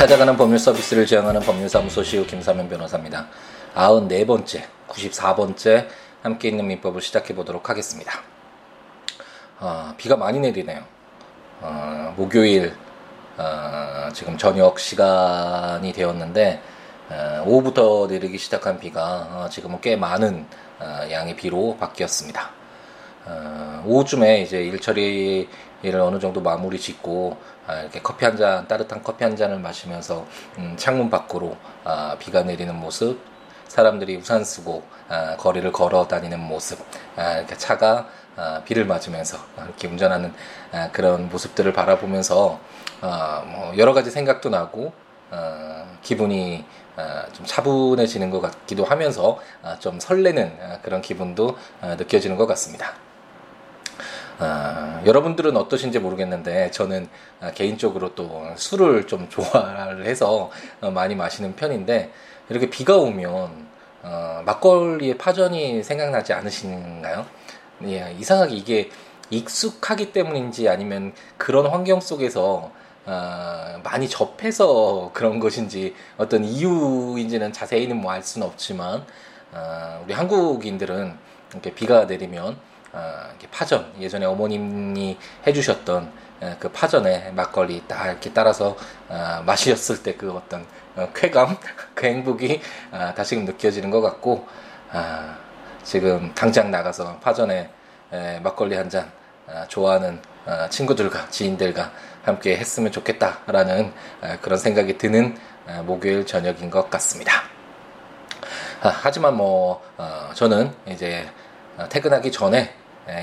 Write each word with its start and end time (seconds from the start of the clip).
찾아가는 0.00 0.34
법률 0.34 0.58
서비스를 0.58 1.04
지향하는 1.04 1.42
법률사무소 1.42 2.02
시우 2.02 2.24
김사면 2.24 2.70
변호사입니다. 2.70 3.26
94번째, 3.74 4.62
94번째 4.88 5.88
함께 6.22 6.48
있는 6.48 6.66
민법을 6.68 7.02
시작해 7.02 7.34
보도록 7.34 7.68
하겠습니다. 7.68 8.22
어, 9.58 9.92
비가 9.98 10.16
많이 10.16 10.40
내리네요. 10.40 10.82
어, 11.60 12.14
목요일 12.16 12.72
어, 13.36 14.08
지금 14.14 14.38
저녁 14.38 14.80
시간이 14.80 15.92
되었는데 15.92 16.62
어, 17.10 17.44
오후부터 17.46 18.06
내리기 18.08 18.38
시작한 18.38 18.80
비가 18.80 19.28
어, 19.30 19.48
지금은 19.50 19.82
꽤 19.82 19.96
많은 19.96 20.46
어, 20.78 21.10
양의 21.10 21.36
비로 21.36 21.76
바뀌었습니다. 21.78 22.50
어, 23.26 23.82
오후쯤에 23.84 24.40
이제 24.40 24.62
일처리 24.62 25.46
를 25.82 26.00
어느 26.00 26.18
정도 26.18 26.42
마무리 26.42 26.78
짓고 26.78 27.38
아, 27.66 27.80
이렇게 27.80 28.00
커피 28.02 28.26
한 28.26 28.36
잔, 28.36 28.68
따뜻한 28.68 29.02
커피 29.02 29.24
한 29.24 29.34
잔을 29.34 29.58
마시면서 29.60 30.26
음, 30.58 30.74
창문 30.76 31.08
밖으로 31.08 31.56
아, 31.84 32.16
비가 32.18 32.42
내리는 32.42 32.74
모습, 32.74 33.18
사람들이 33.66 34.16
우산 34.16 34.44
쓰고 34.44 34.82
아, 35.08 35.36
거리를 35.38 35.72
걸어 35.72 36.06
다니는 36.06 36.38
모습, 36.38 36.78
아, 37.16 37.38
이렇게 37.38 37.56
차가 37.56 38.08
아, 38.36 38.62
비를 38.64 38.84
맞으면서 38.84 39.38
이렇게 39.64 39.88
운전하는 39.88 40.34
아, 40.72 40.90
그런 40.92 41.30
모습들을 41.30 41.72
바라보면서 41.72 42.60
아, 43.00 43.42
뭐 43.46 43.72
여러 43.78 43.94
가지 43.94 44.10
생각도 44.10 44.50
나고 44.50 44.92
아, 45.30 45.86
기분이 46.02 46.64
아, 46.96 47.24
좀 47.32 47.46
차분해지는 47.46 48.30
것 48.30 48.42
같기도 48.42 48.84
하면서 48.84 49.38
아, 49.62 49.78
좀 49.78 49.98
설레는 49.98 50.58
아, 50.60 50.78
그런 50.82 51.00
기분도 51.00 51.56
아, 51.80 51.94
느껴지는 51.94 52.36
것 52.36 52.46
같습니다. 52.46 52.92
아, 54.42 55.02
여러분들은 55.04 55.54
어떠신지 55.54 55.98
모르겠는데 55.98 56.70
저는 56.70 57.08
아, 57.40 57.50
개인적으로 57.52 58.14
또 58.14 58.46
술을 58.56 59.06
좀 59.06 59.28
좋아를 59.28 60.06
해서 60.06 60.50
어, 60.80 60.90
많이 60.90 61.14
마시는 61.14 61.56
편인데 61.56 62.10
이렇게 62.48 62.70
비가 62.70 62.96
오면 62.96 63.68
어, 64.02 64.42
막걸리의 64.46 65.18
파전이 65.18 65.82
생각나지 65.82 66.32
않으신가요? 66.32 67.26
예, 67.84 68.16
이상하게 68.18 68.54
이게 68.54 68.90
익숙하기 69.28 70.12
때문인지 70.12 70.70
아니면 70.70 71.12
그런 71.36 71.66
환경 71.66 72.00
속에서 72.00 72.72
어, 73.04 73.80
많이 73.84 74.08
접해서 74.08 75.10
그런 75.14 75.38
것인지 75.38 75.94
어떤 76.16 76.44
이유인지는 76.44 77.52
자세히는 77.52 78.00
뭐 78.00 78.12
알 78.12 78.22
수는 78.22 78.46
없지만 78.46 79.04
어, 79.52 80.02
우리 80.04 80.14
한국인들은 80.14 81.14
이렇게 81.52 81.74
비가 81.74 82.06
내리면 82.06 82.56
파전 83.50 83.92
예전에 83.98 84.26
어머님이 84.26 85.18
해주셨던 85.46 86.12
어, 86.42 86.56
그 86.58 86.68
파전에 86.70 87.30
막걸리 87.32 87.82
딱 87.86 88.06
이렇게 88.06 88.32
따라서 88.32 88.76
어, 89.08 89.42
마셨을 89.44 90.02
때 90.02 90.16
그 90.16 90.32
어떤 90.32 90.66
어, 90.96 91.08
쾌감 91.14 91.56
그 91.94 92.06
행복이 92.06 92.60
아, 92.92 93.14
다시금 93.14 93.44
느껴지는 93.44 93.90
것 93.90 94.00
같고 94.00 94.46
아, 94.90 95.36
지금 95.82 96.32
당장 96.34 96.70
나가서 96.70 97.18
파전에 97.20 97.70
에, 98.12 98.40
막걸리 98.40 98.74
한 98.76 98.88
잔 98.90 99.10
좋아하는 99.68 100.20
어, 100.46 100.68
친구들과 100.68 101.28
지인들과 101.28 101.90
함께 102.22 102.56
했으면 102.56 102.90
좋겠다라는 102.92 103.92
어, 104.22 104.36
그런 104.40 104.58
생각이 104.58 104.96
드는 104.98 105.36
어, 105.66 105.82
목요일 105.84 106.24
저녁인 106.26 106.70
것 106.70 106.88
같습니다. 106.90 107.32
아, 108.82 108.88
하지만 109.02 109.36
뭐 109.36 109.82
어, 109.98 110.30
저는 110.34 110.72
이제 110.86 111.28
어, 111.76 111.86
퇴근하기 111.88 112.32
전에 112.32 112.58
에, 112.60 112.74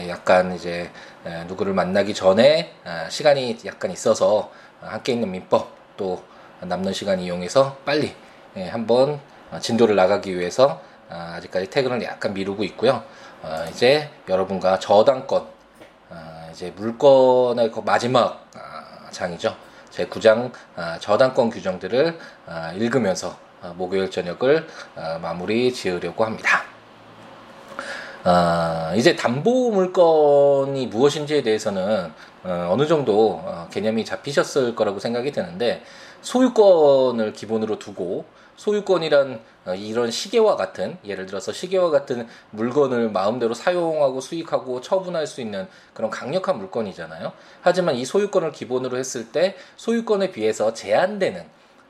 약간 0.07 0.55
이제 0.55 0.89
에, 1.25 1.43
누구를 1.45 1.73
만나기 1.73 2.13
전에 2.13 2.73
아, 2.83 3.09
시간이 3.09 3.59
약간 3.65 3.91
있어서 3.91 4.51
함께 4.81 5.13
있는 5.13 5.31
민법 5.31 5.71
또 5.97 6.23
남는 6.61 6.93
시간 6.93 7.19
이용해서 7.19 7.77
빨리 7.85 8.15
예, 8.55 8.67
한번 8.67 9.19
진도를 9.59 9.95
나가기 9.95 10.37
위해서 10.37 10.81
아, 11.09 11.35
아직까지 11.37 11.69
퇴근을 11.69 12.03
약간 12.03 12.33
미루고 12.33 12.63
있고요. 12.65 13.03
어, 13.43 13.65
이제 13.69 14.09
여러분과 14.27 14.79
저당권 14.79 15.47
아, 16.09 16.49
이제 16.51 16.71
물건의 16.75 17.71
그 17.71 17.79
마지막 17.79 18.45
아, 18.55 19.09
장이죠. 19.11 19.55
제 19.89 20.05
9장 20.07 20.51
아, 20.75 20.97
저당권 20.99 21.49
규정들을 21.49 22.19
아, 22.45 22.71
읽으면서 22.73 23.37
아, 23.61 23.73
목요일 23.75 24.11
저녁을 24.11 24.67
아, 24.95 25.17
마무리 25.19 25.73
지으려고 25.73 26.25
합니다. 26.25 26.66
아, 28.23 28.93
이제 28.95 29.15
담보 29.15 29.71
물건이 29.71 30.87
무엇인지에 30.87 31.43
대해서는 31.43 32.11
어, 32.43 32.69
어느 32.71 32.87
정도 32.87 33.41
어, 33.43 33.67
개념이 33.71 34.05
잡히셨을 34.05 34.75
거라고 34.75 34.99
생각이 34.99 35.31
드는데 35.31 35.83
소유권을 36.21 37.33
기본으로 37.33 37.79
두고 37.79 38.25
소유권이란 38.57 39.39
어, 39.67 39.75
이런 39.75 40.11
시계와 40.11 40.55
같은 40.55 40.97
예를 41.05 41.25
들어서 41.25 41.53
시계와 41.53 41.89
같은 41.89 42.27
물건을 42.51 43.11
마음대로 43.11 43.53
사용하고 43.53 44.19
수익하고 44.19 44.81
처분할 44.81 45.27
수 45.27 45.41
있는 45.41 45.67
그런 45.93 46.09
강력한 46.09 46.57
물건이잖아요. 46.57 47.31
하지만 47.61 47.95
이 47.95 48.03
소유권을 48.03 48.51
기본으로 48.51 48.97
했을 48.97 49.31
때 49.31 49.55
소유권에 49.77 50.31
비해서 50.31 50.73
제한되는 50.73 51.45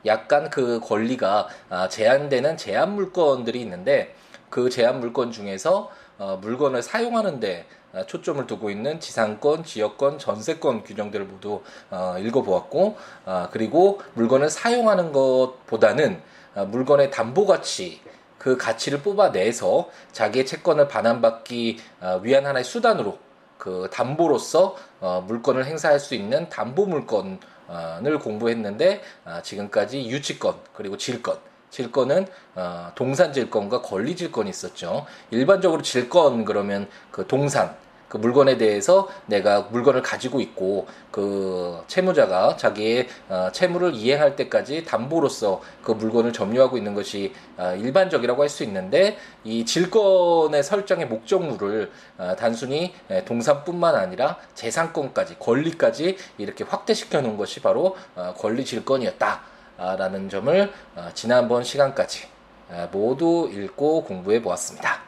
약간 0.05 0.49
그 0.49 0.79
권리가 0.81 1.47
아, 1.69 1.87
제한되는 1.87 2.57
제한 2.57 2.95
물건들이 2.95 3.61
있는데 3.61 4.13
그 4.49 4.69
제한 4.69 4.99
물건 4.99 5.31
중에서 5.31 5.89
어, 6.17 6.37
물건을 6.41 6.81
사용하는데 6.81 7.65
어, 7.93 8.05
초점을 8.05 8.45
두고 8.47 8.69
있는 8.69 8.99
지상권, 8.99 9.63
지역권, 9.63 10.19
전세권 10.19 10.83
규정들을 10.83 11.25
모두 11.25 11.61
어, 11.89 12.15
읽어보았고, 12.19 12.97
어, 13.25 13.47
그리고 13.51 14.01
물건을 14.13 14.49
사용하는 14.49 15.11
것보다는 15.11 16.21
어, 16.55 16.65
물건의 16.65 17.11
담보 17.11 17.45
가치, 17.45 18.01
그 18.37 18.57
가치를 18.57 19.01
뽑아내서 19.01 19.89
자기의 20.11 20.45
채권을 20.45 20.87
반환받기 20.87 21.79
어, 22.01 22.19
위한 22.23 22.45
하나의 22.45 22.63
수단으로 22.63 23.17
그 23.57 23.89
담보로서 23.91 24.75
어, 24.99 25.23
물건을 25.27 25.65
행사할 25.65 25.99
수 25.99 26.15
있는 26.15 26.47
담보 26.49 26.85
물건을 26.85 28.19
공부했는데 28.19 29.01
아, 29.25 29.41
지금까지 29.41 30.07
유치권 30.09 30.55
그리고 30.73 30.97
질권 30.97 31.37
질권은 31.69 32.27
어, 32.55 32.91
동산 32.95 33.33
질권과 33.33 33.81
권리 33.81 34.15
질권이 34.15 34.49
있었죠. 34.49 35.05
일반적으로 35.31 35.81
질권 35.81 36.45
그러면 36.45 36.87
그 37.11 37.27
동산 37.27 37.75
그 38.07 38.15
물건에 38.15 38.57
대해서 38.57 39.09
내가 39.25 39.63
물건을 39.63 40.01
가지고 40.01 40.39
있고 40.39 40.87
그 41.11 41.83
채무자가 41.87 42.55
자기의 42.55 43.07
어, 43.27 43.49
채무를 43.51 43.93
이행할 43.93 44.35
때까지 44.37 44.85
담보로서 44.85 45.61
그 45.83 45.91
물건을 45.91 46.31
점유하고 46.31 46.77
있는 46.77 46.93
것이 46.93 47.33
어, 47.57 47.75
일반적이라고 47.75 48.41
할 48.41 48.47
수 48.47 48.63
있는데 48.63 49.17
이 49.43 49.65
질권의 49.65 50.63
설정의 50.63 51.07
목적물을 51.07 51.91
어, 52.17 52.35
단순히 52.39 52.93
에, 53.09 53.25
동산뿐만 53.25 53.95
아니라 53.95 54.37
재산권까지 54.55 55.37
권리까지 55.39 56.15
이렇게 56.37 56.63
확대시켜 56.63 57.19
놓은 57.19 57.35
것이 57.35 57.59
바로 57.61 57.97
어, 58.15 58.33
권리 58.37 58.63
질권이었다. 58.63 59.56
라는 59.77 60.29
점을 60.29 60.73
어, 60.95 61.09
지난번 61.13 61.63
시간까지 61.63 62.27
어, 62.69 62.89
모두 62.91 63.49
읽고 63.51 64.03
공부해 64.03 64.41
보았습니다. 64.41 65.07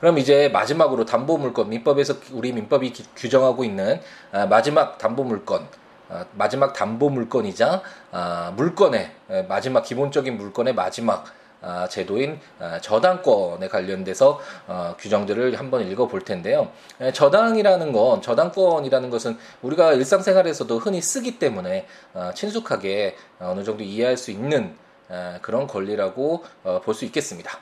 그럼 0.00 0.16
이제 0.16 0.48
마지막으로 0.48 1.04
담보 1.04 1.36
물건 1.36 1.68
민법에서 1.68 2.14
우리 2.32 2.52
민법이 2.52 2.92
기, 2.92 3.04
규정하고 3.14 3.64
있는 3.64 4.00
아, 4.32 4.46
마지막 4.46 4.96
담보 4.96 5.24
물건 5.24 5.68
아, 6.08 6.24
마지막 6.32 6.72
담보 6.72 7.10
물건이자 7.10 7.82
아, 8.10 8.52
물건의 8.56 9.10
마지막 9.46 9.82
기본적인 9.82 10.38
물건의 10.38 10.74
마지막 10.74 11.26
아, 11.26 11.39
제도인 11.88 12.40
아, 12.58 12.80
저당권에 12.80 13.68
관련돼서 13.68 14.40
어, 14.66 14.94
규정들을 14.98 15.58
한번 15.58 15.90
읽어볼 15.90 16.22
텐데요. 16.22 16.70
에, 17.00 17.12
저당이라는 17.12 17.92
건 17.92 18.22
저당권이라는 18.22 19.10
것은 19.10 19.38
우리가 19.62 19.92
일상생활에서도 19.94 20.78
흔히 20.78 21.00
쓰기 21.00 21.38
때문에 21.38 21.86
어, 22.14 22.30
친숙하게 22.34 23.16
어느 23.40 23.62
정도 23.64 23.82
이해할 23.82 24.16
수 24.16 24.30
있는 24.30 24.74
에, 25.10 25.38
그런 25.42 25.66
권리라고 25.66 26.44
어, 26.64 26.80
볼수 26.82 27.04
있겠습니다. 27.04 27.58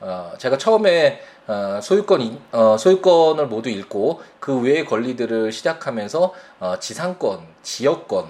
어, 0.00 0.32
제가 0.38 0.58
처음에 0.58 1.20
어, 1.46 1.78
소유권 1.80 2.40
어, 2.52 2.76
소유권을 2.76 3.46
모두 3.46 3.68
읽고 3.68 4.20
그 4.40 4.60
외의 4.60 4.84
권리들을 4.84 5.52
시작하면서 5.52 6.34
어, 6.60 6.78
지상권, 6.80 7.40
지역권, 7.62 8.26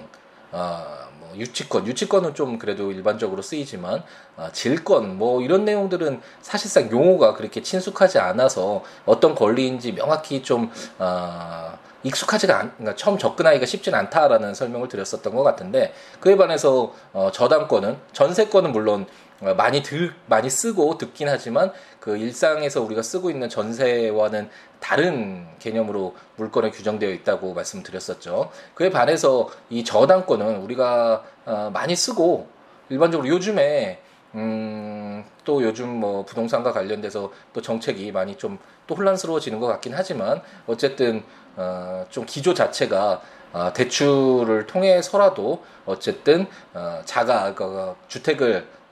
어, 0.51 0.85
뭐 1.01 1.02
유치권, 1.35 1.87
유치권은 1.87 2.35
좀 2.35 2.57
그래도 2.57 2.91
일반적으로 2.91 3.41
쓰이지만 3.41 4.03
어, 4.37 4.49
질권. 4.51 5.17
뭐 5.17 5.41
이런 5.41 5.65
내용들은 5.65 6.21
사실상 6.41 6.89
용어가 6.91 7.33
그렇게 7.33 7.61
친숙하지 7.61 8.19
않아서 8.19 8.83
어떤 9.05 9.35
권리인지 9.35 9.93
명확히 9.93 10.41
좀 10.43 10.71
어, 10.99 11.77
익숙하지가 12.03 12.59
않, 12.59 12.71
그러니까 12.77 12.95
처음 12.95 13.17
접근하기가 13.17 13.65
쉽진 13.65 13.95
않다라는 13.95 14.53
설명을 14.53 14.89
드렸었던 14.89 15.33
것 15.33 15.43
같은데 15.43 15.93
그에 16.19 16.35
반해서 16.35 16.93
어, 17.13 17.31
저당권은 17.31 17.97
전세권은 18.11 18.71
물론 18.71 19.03
어, 19.03 19.22
많이 19.57 19.83
들 19.83 20.13
많이 20.27 20.49
쓰고 20.49 20.97
듣긴 20.97 21.29
하지만 21.29 21.71
그 21.99 22.17
일상에서 22.17 22.81
우리가 22.81 23.01
쓰고 23.01 23.29
있는 23.29 23.49
전세와는 23.49 24.49
다른 24.79 25.47
개념으로 25.59 26.15
물건에 26.35 26.71
규정되어 26.71 27.09
있다고 27.09 27.53
말씀드렸었죠. 27.53 28.51
그에 28.75 28.89
반해서 28.89 29.49
이 29.69 29.83
저당권은 29.83 30.57
우리가 30.57 31.23
어, 31.45 31.71
많이 31.73 31.95
쓰고 31.95 32.47
일반적으로 32.89 33.27
요즘에 33.27 34.01
음, 34.35 35.23
또 35.45 35.61
요즘 35.63 35.87
뭐 35.89 36.25
부동산과 36.25 36.71
관련돼서 36.71 37.31
또 37.53 37.61
정책이 37.61 38.11
많이 38.11 38.37
좀 38.37 38.57
또 38.87 38.95
혼란스러워지는 38.95 39.59
것 39.59 39.67
같긴 39.67 39.93
하지만 39.95 40.41
어쨌든 40.67 41.23
어, 41.55 42.05
좀 42.09 42.25
기조 42.25 42.53
자체가 42.53 43.21
어, 43.53 43.71
대출을 43.73 44.65
통해서라도 44.65 45.63
어쨌든 45.85 46.47
어, 46.73 47.01
자가 47.05 47.53
그, 47.53 47.95
주택을 48.07 48.67
어, 48.67 48.82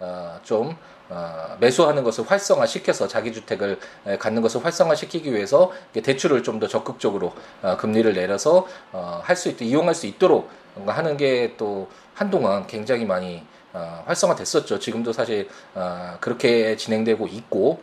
좀 0.44 0.76
어, 1.10 1.58
매수하는 1.60 2.04
것을 2.04 2.24
활성화시켜서 2.30 3.08
자기 3.08 3.34
주택을 3.34 3.78
갖는 4.18 4.42
것을 4.42 4.64
활성화시키기 4.64 5.34
위해서 5.34 5.72
대출을 5.94 6.42
좀 6.44 6.60
더 6.60 6.68
적극적으로 6.68 7.34
어, 7.62 7.76
금리를 7.78 8.14
내려서 8.14 8.68
어, 8.92 9.20
할수 9.24 9.50
있도록 9.50 9.68
이용할 9.70 9.94
수 9.96 10.08
있도록 10.08 10.50
하는 10.86 11.18
게 11.18 11.56
또 11.58 11.90
한동안 12.14 12.66
굉장히 12.68 13.04
많이 13.06 13.44
어, 13.74 14.04
활성화됐었죠. 14.06 14.80
지금도 14.80 15.12
사실 15.14 15.50
어, 15.76 16.18
그렇게 16.22 16.76
진행되고 16.78 17.28
있고 17.28 17.80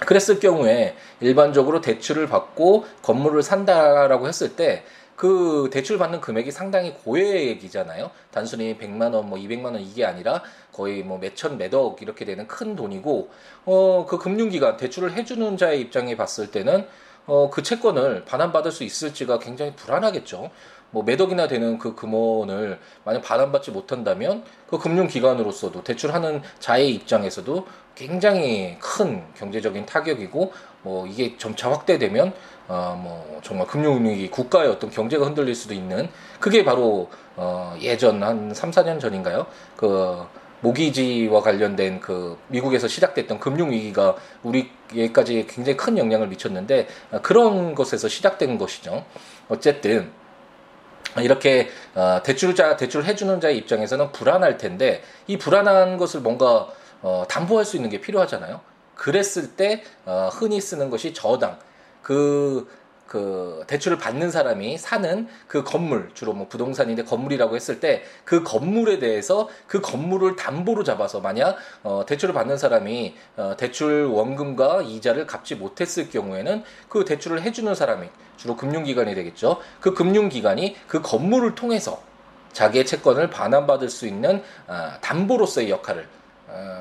그랬을 0.00 0.40
경우에 0.40 0.96
일반적으로 1.20 1.80
대출을 1.80 2.26
받고 2.26 2.86
건물을 3.02 3.42
산다라고 3.42 4.26
했을 4.26 4.56
때 4.56 4.84
그 5.22 5.70
대출 5.72 5.98
받는 5.98 6.20
금액이 6.20 6.50
상당히 6.50 6.94
고액이잖아요. 6.94 8.10
단순히 8.32 8.76
100만 8.76 9.14
원, 9.14 9.28
뭐 9.28 9.38
200만 9.38 9.66
원 9.66 9.80
이게 9.80 10.04
아니라 10.04 10.42
거의 10.72 11.04
뭐 11.04 11.18
몇천, 11.18 11.58
몇억 11.58 12.02
이렇게 12.02 12.24
되는 12.24 12.48
큰 12.48 12.74
돈이고 12.74 13.30
어 13.64 14.04
그 14.08 14.18
금융기관 14.18 14.76
대출을 14.78 15.12
해주는 15.12 15.56
자의 15.56 15.80
입장에 15.80 16.16
봤을 16.16 16.50
때는 16.50 16.88
어 17.26 17.50
그 17.52 17.62
채권을 17.62 18.24
반환받을 18.24 18.72
수 18.72 18.82
있을지가 18.82 19.38
굉장히 19.38 19.76
불안하겠죠. 19.76 20.50
뭐 20.90 21.04
매덕이나 21.04 21.46
되는 21.46 21.78
그 21.78 21.94
금원을 21.94 22.80
만약 23.04 23.22
반환받지 23.22 23.70
못한다면 23.70 24.42
그 24.68 24.78
금융기관으로서도 24.78 25.84
대출하는 25.84 26.42
자의 26.58 26.94
입장에서도 26.94 27.64
굉장히 27.94 28.76
큰 28.80 29.22
경제적인 29.36 29.86
타격이고 29.86 30.52
뭐 30.82 31.06
이게 31.06 31.36
점차 31.38 31.70
확대되면 31.70 32.32
어 32.68 32.96
뭐 32.96 33.40
정말 33.42 33.66
금융위기 33.66 34.30
국가의 34.30 34.70
어떤 34.70 34.90
경제가 34.90 35.26
흔들릴 35.26 35.54
수도 35.54 35.74
있는 35.74 36.08
그게 36.40 36.64
바로 36.64 37.10
어 37.36 37.76
예전 37.80 38.22
한 38.22 38.54
3, 38.54 38.70
4년 38.70 39.00
전인가요? 39.00 39.46
그 39.76 40.24
모기지와 40.60 41.42
관련된 41.42 42.00
그 42.00 42.38
미국에서 42.48 42.86
시작됐던 42.86 43.40
금융 43.40 43.72
위기가 43.72 44.14
우리에까지 44.44 45.46
굉장히 45.48 45.76
큰 45.76 45.98
영향을 45.98 46.28
미쳤는데 46.28 46.86
그런 47.22 47.74
것에서 47.74 48.08
시작된 48.08 48.58
것이죠. 48.58 49.04
어쨌든 49.48 50.10
이렇게 51.18 51.68
어, 51.94 52.20
대출자 52.22 52.76
대출 52.76 53.04
해주는 53.04 53.40
자의 53.40 53.58
입장에서는 53.58 54.12
불안할 54.12 54.56
텐데 54.56 55.02
이 55.26 55.36
불안한 55.36 55.98
것을 55.98 56.20
뭔가 56.20 56.68
어, 57.02 57.24
담보할 57.28 57.64
수 57.64 57.76
있는 57.76 57.90
게 57.90 58.00
필요하잖아요. 58.00 58.60
그랬을 58.94 59.56
때 59.56 59.82
어, 60.06 60.30
흔히 60.32 60.60
쓰는 60.60 60.90
것이 60.90 61.12
저당 61.12 61.58
그 62.02 62.82
그 63.12 63.62
대출을 63.66 63.98
받는 63.98 64.30
사람이 64.30 64.78
사는 64.78 65.28
그 65.46 65.62
건물 65.62 66.10
주로 66.14 66.32
뭐 66.32 66.48
부동산인데 66.48 67.04
건물이라고 67.04 67.54
했을 67.54 67.78
때 67.78 68.02
그 68.24 68.42
건물에 68.42 68.98
대해서 68.98 69.50
그 69.66 69.82
건물을 69.82 70.36
담보로 70.36 70.82
잡아서 70.82 71.20
만약 71.20 71.58
어 71.82 72.04
대출을 72.06 72.32
받는 72.32 72.56
사람이 72.56 73.14
어 73.36 73.54
대출 73.58 74.06
원금과 74.06 74.80
이자를 74.82 75.26
갚지 75.26 75.56
못했을 75.56 76.08
경우에는 76.08 76.64
그 76.88 77.04
대출을 77.04 77.42
해주는 77.42 77.74
사람이 77.74 78.08
주로 78.38 78.56
금융기관이 78.56 79.14
되겠죠. 79.14 79.58
그 79.80 79.92
금융기관이 79.92 80.76
그 80.86 81.02
건물을 81.02 81.54
통해서 81.54 82.02
자기의 82.52 82.86
채권을 82.86 83.28
반환받을 83.28 83.90
수 83.90 84.06
있는 84.06 84.42
아, 84.66 84.96
담보로서의 85.02 85.68
역할을 85.68 86.02
어, 86.02 86.21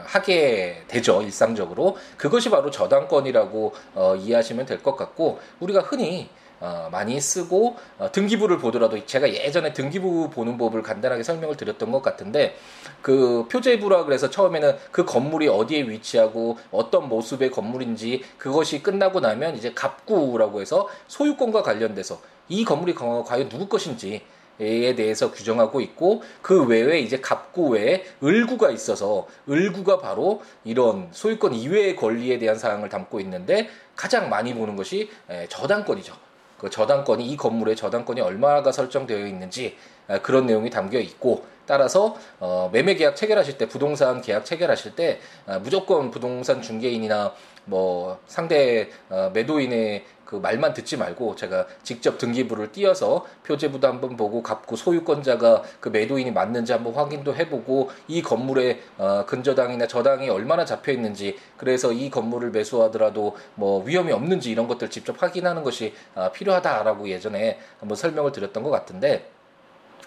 하게 0.05 0.83
되죠 0.87 1.21
일상적으로. 1.21 1.97
그것이 2.17 2.49
바로 2.49 2.69
저당권이라고 2.71 3.73
어, 3.95 4.15
이해하시면 4.15 4.65
될 4.65 4.81
것 4.81 4.95
같고 4.95 5.39
우리가 5.59 5.81
흔히 5.81 6.29
어, 6.59 6.89
많이 6.91 7.19
쓰고 7.19 7.75
어, 7.97 8.11
등기부를 8.11 8.59
보더라도 8.59 9.03
제가 9.03 9.33
예전에 9.33 9.73
등기부 9.73 10.29
보는 10.29 10.57
법을 10.59 10.83
간단하게 10.83 11.23
설명을 11.23 11.57
드렸던 11.57 11.91
것 11.91 12.03
같은데 12.03 12.55
그 13.01 13.47
표제부라 13.51 14.05
그래서 14.05 14.29
처음에는 14.29 14.77
그 14.91 15.03
건물이 15.03 15.47
어디에 15.47 15.81
위치하고 15.81 16.57
어떤 16.71 17.09
모습의 17.09 17.49
건물인지 17.49 18.23
그것이 18.37 18.83
끝나고 18.83 19.21
나면 19.21 19.55
이제 19.55 19.73
갑구라고 19.73 20.61
해서 20.61 20.87
소유권과 21.07 21.63
관련돼서 21.63 22.21
이 22.47 22.63
건물이 22.63 22.93
과연 22.93 23.49
누구 23.49 23.67
것인지 23.67 24.21
에 24.61 24.95
대해서 24.95 25.31
규정하고 25.31 25.81
있고 25.81 26.21
그 26.41 26.65
외에 26.65 26.99
이제 26.99 27.19
갑구 27.19 27.69
외에 27.69 28.03
을구가 28.23 28.69
있어서 28.69 29.27
을구가 29.49 29.97
바로 29.97 30.43
이런 30.63 31.09
소유권 31.11 31.55
이외의 31.55 31.95
권리에 31.95 32.37
대한 32.37 32.57
사항을 32.57 32.87
담고 32.89 33.19
있는데 33.21 33.69
가장 33.95 34.29
많이 34.29 34.53
보는 34.53 34.75
것이 34.75 35.09
저당권이죠. 35.49 36.13
그 36.59 36.69
저당권이 36.69 37.25
이 37.25 37.35
건물의 37.37 37.75
저당권이 37.75 38.21
얼마가 38.21 38.71
설정되어 38.71 39.25
있는지 39.25 39.77
그런 40.21 40.45
내용이 40.45 40.69
담겨 40.69 40.99
있고 40.99 41.43
따라서 41.65 42.15
어, 42.39 42.69
매매 42.71 42.95
계약 42.95 43.15
체결하실 43.15 43.57
때 43.57 43.67
부동산 43.67 44.21
계약 44.21 44.45
체결하실 44.45 44.95
때 44.95 45.19
어, 45.45 45.59
무조건 45.63 46.11
부동산 46.11 46.61
중개인이나 46.61 47.33
뭐 47.65 48.19
상대 48.27 48.89
어, 49.09 49.31
매도인의 49.33 50.05
그 50.31 50.37
말만 50.37 50.73
듣지 50.73 50.95
말고 50.95 51.35
제가 51.35 51.67
직접 51.83 52.17
등기부를 52.17 52.71
띄어서 52.71 53.25
표제부도 53.43 53.85
한번 53.85 54.15
보고 54.15 54.41
갚고 54.41 54.77
소유권자가 54.77 55.63
그 55.81 55.89
매도인이 55.89 56.31
맞는지 56.31 56.71
한번 56.71 56.93
확인도 56.93 57.35
해보고 57.35 57.89
이 58.07 58.21
건물에 58.21 58.79
어, 58.97 59.25
근저당이나 59.25 59.87
저당이 59.87 60.29
얼마나 60.29 60.63
잡혀 60.63 60.93
있는지 60.93 61.37
그래서 61.57 61.91
이 61.91 62.09
건물을 62.09 62.51
매수하더라도 62.51 63.35
뭐 63.55 63.83
위험이 63.83 64.13
없는지 64.13 64.51
이런 64.51 64.69
것들 64.69 64.89
직접 64.89 65.21
확인하는 65.21 65.63
것이 65.63 65.93
어, 66.15 66.31
필요하다라고 66.31 67.09
예전에 67.09 67.59
한번 67.81 67.97
설명을 67.97 68.31
드렸던 68.31 68.63
것 68.63 68.69
같은데 68.69 69.29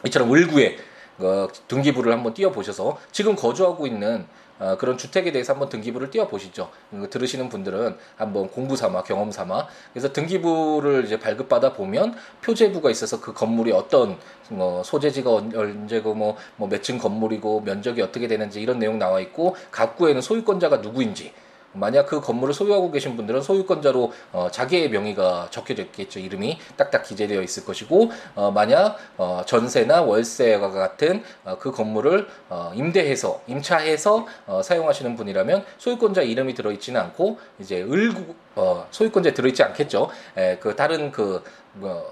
이처럼 0.06 0.33
을구에 0.33 0.79
어, 1.19 1.49
등기부를 1.69 2.12
한번 2.12 2.34
띄워 2.34 2.50
보셔서 2.50 2.99
지금 3.12 3.37
거주하고 3.37 3.87
있는 3.87 4.26
어, 4.61 4.76
그런 4.78 4.96
주택에 4.96 5.32
대해서 5.32 5.53
한번 5.53 5.69
등기부를 5.69 6.10
띄워 6.10 6.29
보시죠. 6.29 6.70
들으시는 7.10 7.48
분들은 7.48 7.96
한번 8.17 8.48
공부 8.48 8.77
삼아 8.77 9.03
경험 9.03 9.32
삼아 9.32 9.67
그래서 9.93 10.12
등기부를 10.12 11.05
이제 11.05 11.19
발급받아 11.19 11.72
보면 11.72 12.15
표제부가 12.43 12.91
있어서 12.91 13.20
그 13.20 13.32
건물이 13.32 13.72
어떤 13.72 14.17
뭐 14.50 14.82
소재지가 14.84 15.29
언제고 15.31 16.15
뭐, 16.15 16.36
뭐 16.56 16.69
몇 16.69 16.82
층 16.82 16.98
건물이고 16.98 17.62
면적이 17.62 18.03
어떻게 18.03 18.29
되는지 18.29 18.60
이런 18.60 18.79
내용 18.79 18.98
나와 18.98 19.19
있고 19.20 19.56
각구에는 19.72 20.20
소유권자가 20.20 20.77
누구인지 20.79 21.32
만약 21.74 22.06
그 22.06 22.20
건물을 22.20 22.54
소유하고 22.54 22.90
계신 22.90 23.16
분들은 23.16 23.43
소유권자로 23.43 24.12
어, 24.32 24.48
자기의 24.50 24.90
명의가 24.90 25.48
적혀져 25.50 25.82
있겠죠. 25.82 26.20
이름이 26.20 26.58
딱딱 26.76 27.02
기재되어 27.04 27.43
있을 27.43 27.64
것이고 27.64 28.10
어, 28.34 28.50
만약 28.50 28.96
어, 29.16 29.43
전세나 29.46 30.02
월세와 30.02 30.70
같은 30.70 31.22
어, 31.44 31.58
그 31.58 31.70
건물을 31.70 32.26
어, 32.48 32.72
임대해서 32.74 33.43
임차해서 33.46 34.26
어, 34.46 34.62
사용하시는 34.62 35.16
분이라면 35.16 35.64
소유권자 35.78 36.22
이름이 36.22 36.54
들어있지는 36.54 37.00
않고 37.00 37.38
이제 37.58 37.82
을구 37.82 38.34
어, 38.54 38.86
소유권자에 38.90 39.34
들어있지 39.34 39.62
않겠죠. 39.62 40.08
에, 40.36 40.58
그 40.58 40.76
다른 40.76 41.10
그 41.10 41.43
뭐, 41.74 42.04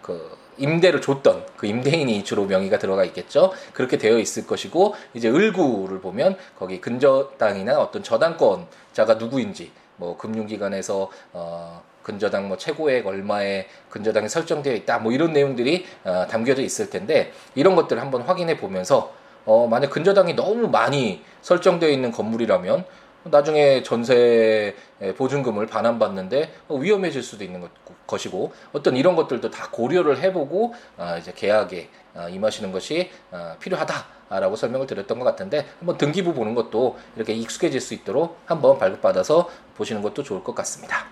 그 0.00 0.37
임대를 0.58 1.00
줬던 1.00 1.46
그 1.56 1.66
임대인이 1.66 2.24
주로 2.24 2.44
명의가 2.46 2.78
들어가 2.78 3.04
있겠죠. 3.04 3.52
그렇게 3.72 3.98
되어 3.98 4.18
있을 4.18 4.46
것이고 4.46 4.94
이제 5.14 5.28
을구를 5.28 6.00
보면 6.00 6.36
거기 6.58 6.80
근저당이나 6.80 7.78
어떤 7.78 8.02
저당권자가 8.02 9.14
누구인지 9.14 9.70
뭐 9.96 10.16
금융기관에서 10.16 11.10
어 11.32 11.82
근저당 12.02 12.48
뭐 12.48 12.56
최고액 12.56 13.06
얼마에 13.06 13.66
근저당이 13.90 14.28
설정되어 14.28 14.74
있다 14.74 14.98
뭐 14.98 15.12
이런 15.12 15.32
내용들이 15.32 15.84
어, 16.04 16.26
담겨져 16.30 16.62
있을 16.62 16.88
텐데 16.88 17.32
이런 17.54 17.76
것들을 17.76 18.00
한번 18.00 18.22
확인해 18.22 18.56
보면서 18.56 19.12
어 19.44 19.66
만약 19.66 19.90
근저당이 19.90 20.34
너무 20.34 20.68
많이 20.68 21.22
설정되어 21.42 21.90
있는 21.90 22.10
건물이라면 22.12 22.84
나중에 23.24 23.82
전세 23.82 24.74
보증금을 25.16 25.66
반환받는데 25.66 26.52
위험해질 26.68 27.22
수도 27.22 27.44
있는 27.44 27.68
것이고 28.06 28.52
어떤 28.72 28.96
이런 28.96 29.16
것들도 29.16 29.50
다 29.50 29.68
고려를 29.70 30.18
해보고 30.20 30.74
아, 30.96 31.16
이제 31.18 31.32
계약에 31.34 31.88
아, 32.14 32.28
임하시는 32.28 32.72
것이 32.72 33.10
아, 33.30 33.56
필요하다라고 33.60 34.56
설명을 34.56 34.86
드렸던 34.86 35.18
것 35.18 35.24
같은데 35.24 35.66
한번 35.78 35.98
등기부 35.98 36.34
보는 36.34 36.54
것도 36.54 36.98
이렇게 37.16 37.32
익숙해질 37.34 37.80
수 37.80 37.94
있도록 37.94 38.38
한번 38.46 38.78
발급받아서 38.78 39.48
보시는 39.76 40.02
것도 40.02 40.22
좋을 40.22 40.42
것 40.42 40.54
같습니다. 40.54 41.06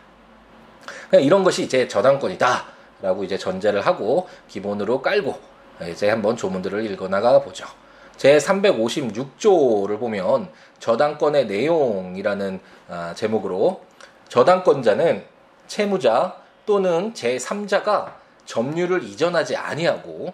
이런 1.12 1.44
것이 1.44 1.62
이제 1.62 1.86
저당권이다. 1.86 2.76
라고 3.02 3.24
이제 3.24 3.36
전제를 3.36 3.82
하고 3.82 4.26
기본으로 4.48 5.02
깔고 5.02 5.38
이제 5.90 6.08
한번 6.08 6.36
조문들을 6.36 6.90
읽어 6.90 7.08
나가 7.08 7.40
보죠. 7.42 7.66
제 8.16 8.38
356조를 8.38 9.98
보면 9.98 10.50
저당권의 10.78 11.46
내용이라는 11.46 12.60
아, 12.88 13.14
제목으로 13.14 13.82
저당권자는 14.28 15.24
채무자 15.66 16.36
또는 16.64 17.14
제 17.14 17.36
3자가 17.36 18.14
점유를 18.44 19.02
이전하지 19.04 19.56
아니하고 19.56 20.32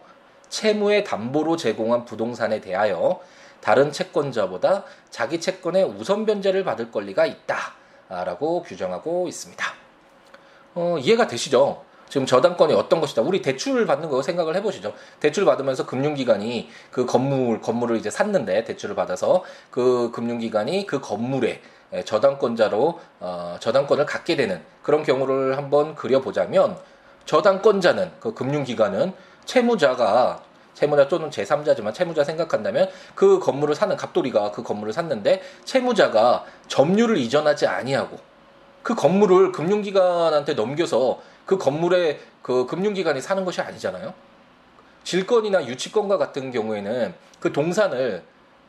채무의 0.48 1.04
담보로 1.04 1.56
제공한 1.56 2.04
부동산에 2.04 2.60
대하여 2.60 3.20
다른 3.60 3.90
채권자보다 3.90 4.84
자기 5.10 5.40
채권의 5.40 5.84
우선 5.84 6.26
변제를 6.26 6.64
받을 6.64 6.90
권리가 6.90 7.26
있다라고 7.26 8.62
규정하고 8.62 9.28
있습니다. 9.28 9.64
어, 10.74 10.96
이해가 10.98 11.26
되시죠? 11.26 11.84
지금 12.12 12.26
저당권이 12.26 12.74
어떤 12.74 13.00
것이다. 13.00 13.22
우리 13.22 13.40
대출을 13.40 13.86
받는 13.86 14.10
거 14.10 14.20
생각을 14.20 14.54
해보시죠. 14.56 14.92
대출 15.18 15.46
받으면서 15.46 15.86
금융기관이 15.86 16.68
그 16.90 17.06
건물 17.06 17.62
건물을 17.62 17.96
이제 17.96 18.10
샀는데 18.10 18.64
대출을 18.64 18.94
받아서 18.94 19.42
그 19.70 20.10
금융기관이 20.12 20.84
그 20.84 21.00
건물에 21.00 21.62
저당권자로 22.04 23.00
어, 23.20 23.56
저당권을 23.60 24.04
갖게 24.04 24.36
되는 24.36 24.60
그런 24.82 25.04
경우를 25.04 25.56
한번 25.56 25.94
그려보자면 25.94 26.76
저당권자는 27.24 28.10
그 28.20 28.34
금융기관은 28.34 29.14
채무자가 29.46 30.42
채무자 30.74 31.08
또는 31.08 31.30
제3자지만 31.30 31.94
채무자 31.94 32.24
생각한다면 32.24 32.90
그 33.14 33.38
건물을 33.38 33.74
사는 33.74 33.96
갑돌이가 33.96 34.50
그 34.50 34.62
건물을 34.62 34.92
샀는데 34.92 35.40
채무자가 35.64 36.44
점유를 36.68 37.16
이전하지 37.16 37.68
아니하고 37.68 38.18
그 38.82 38.94
건물을 38.94 39.52
금융기관한테 39.52 40.52
넘겨서 40.52 41.31
그 41.46 41.58
건물에 41.58 42.20
그 42.42 42.66
금융기관이 42.66 43.20
사는 43.20 43.44
것이 43.44 43.60
아니잖아요. 43.60 44.14
질권이나 45.04 45.66
유치권과 45.66 46.18
같은 46.18 46.50
경우에는 46.50 47.14
그 47.40 47.52
동산을 47.52 48.22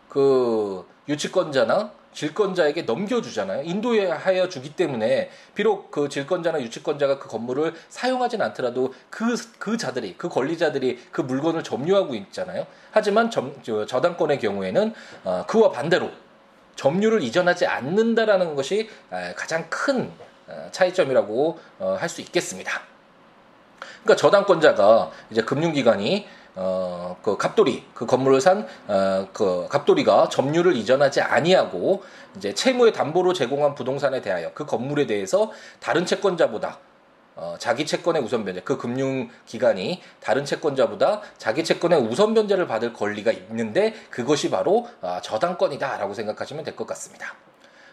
그 0.10 0.86
유치권자나 1.08 1.92
질권자에게 2.14 2.84
넘겨주잖아요. 2.84 3.64
인도하여 3.64 4.48
주기 4.48 4.76
때문에 4.76 5.32
비록 5.56 5.92
그 5.92 6.10
질권자나 6.10 6.62
유치권자가 6.62 7.20
그 7.20 7.28
건물을 7.28 7.74
사용하진 7.90 8.42
않더라도 8.42 8.94
그, 9.10 9.36
그 9.58 9.78
자들이, 9.78 10.16
그 10.18 10.30
권리자들이 10.30 11.00
그 11.12 11.22
물건을 11.22 11.64
점유하고 11.64 12.14
있잖아요. 12.16 12.68
하지만 12.92 13.32
점, 13.32 13.56
저, 13.64 13.86
저당권의 13.86 14.40
경우에는 14.40 14.94
어, 15.24 15.44
그와 15.48 15.72
반대로 15.72 16.12
점유를 16.76 17.22
이전하지 17.24 17.66
않는다라는 17.66 18.56
것이 18.56 18.90
가장 19.36 19.68
큰 19.70 20.12
어, 20.20 20.33
차이점이라고 20.72 21.60
어, 21.80 21.98
할수 22.00 22.22
있겠습니다. 22.22 22.82
그러니까 24.04 24.16
저당권자가 24.16 25.12
이제 25.32 25.42
금융기관이 25.44 26.28
어, 26.56 27.18
그 27.24 27.36
갑돌이 27.38 27.84
그 27.94 28.06
건물을 28.06 28.40
산 28.40 28.68
어, 28.88 29.28
그 29.34 29.68
갑돌이가 29.70 30.30
점유를 30.30 30.76
이전하지 30.76 31.22
아니하고 31.22 32.04
이제 32.38 32.54
채무의 32.54 32.94
담보로 32.94 33.34
제공한 33.34 33.74
부동산에 33.76 34.22
대하여 34.22 34.52
그 34.54 34.66
건물에 34.66 35.08
대해서 35.08 35.52
다른 35.80 36.06
채권자보다 36.06 36.78
어, 37.36 37.56
자기 37.58 37.86
채권의 37.88 38.22
우선 38.22 38.46
변제 38.46 38.62
그 38.62 38.78
금융 38.78 39.30
기관이 39.48 40.02
다른 40.20 40.46
채권자보다 40.46 41.22
자기 41.40 41.64
채권의 41.64 42.00
우선 42.02 42.36
변제를 42.36 42.68
받을 42.68 42.94
권리가 42.94 43.32
있는데 43.32 43.96
그것이 44.12 44.52
바로 44.52 44.88
어, 45.02 45.20
저당권이다라고 45.24 46.14
생각하시면 46.14 46.64
될 46.64 46.76
것 46.76 46.86
같습니다. 46.86 47.34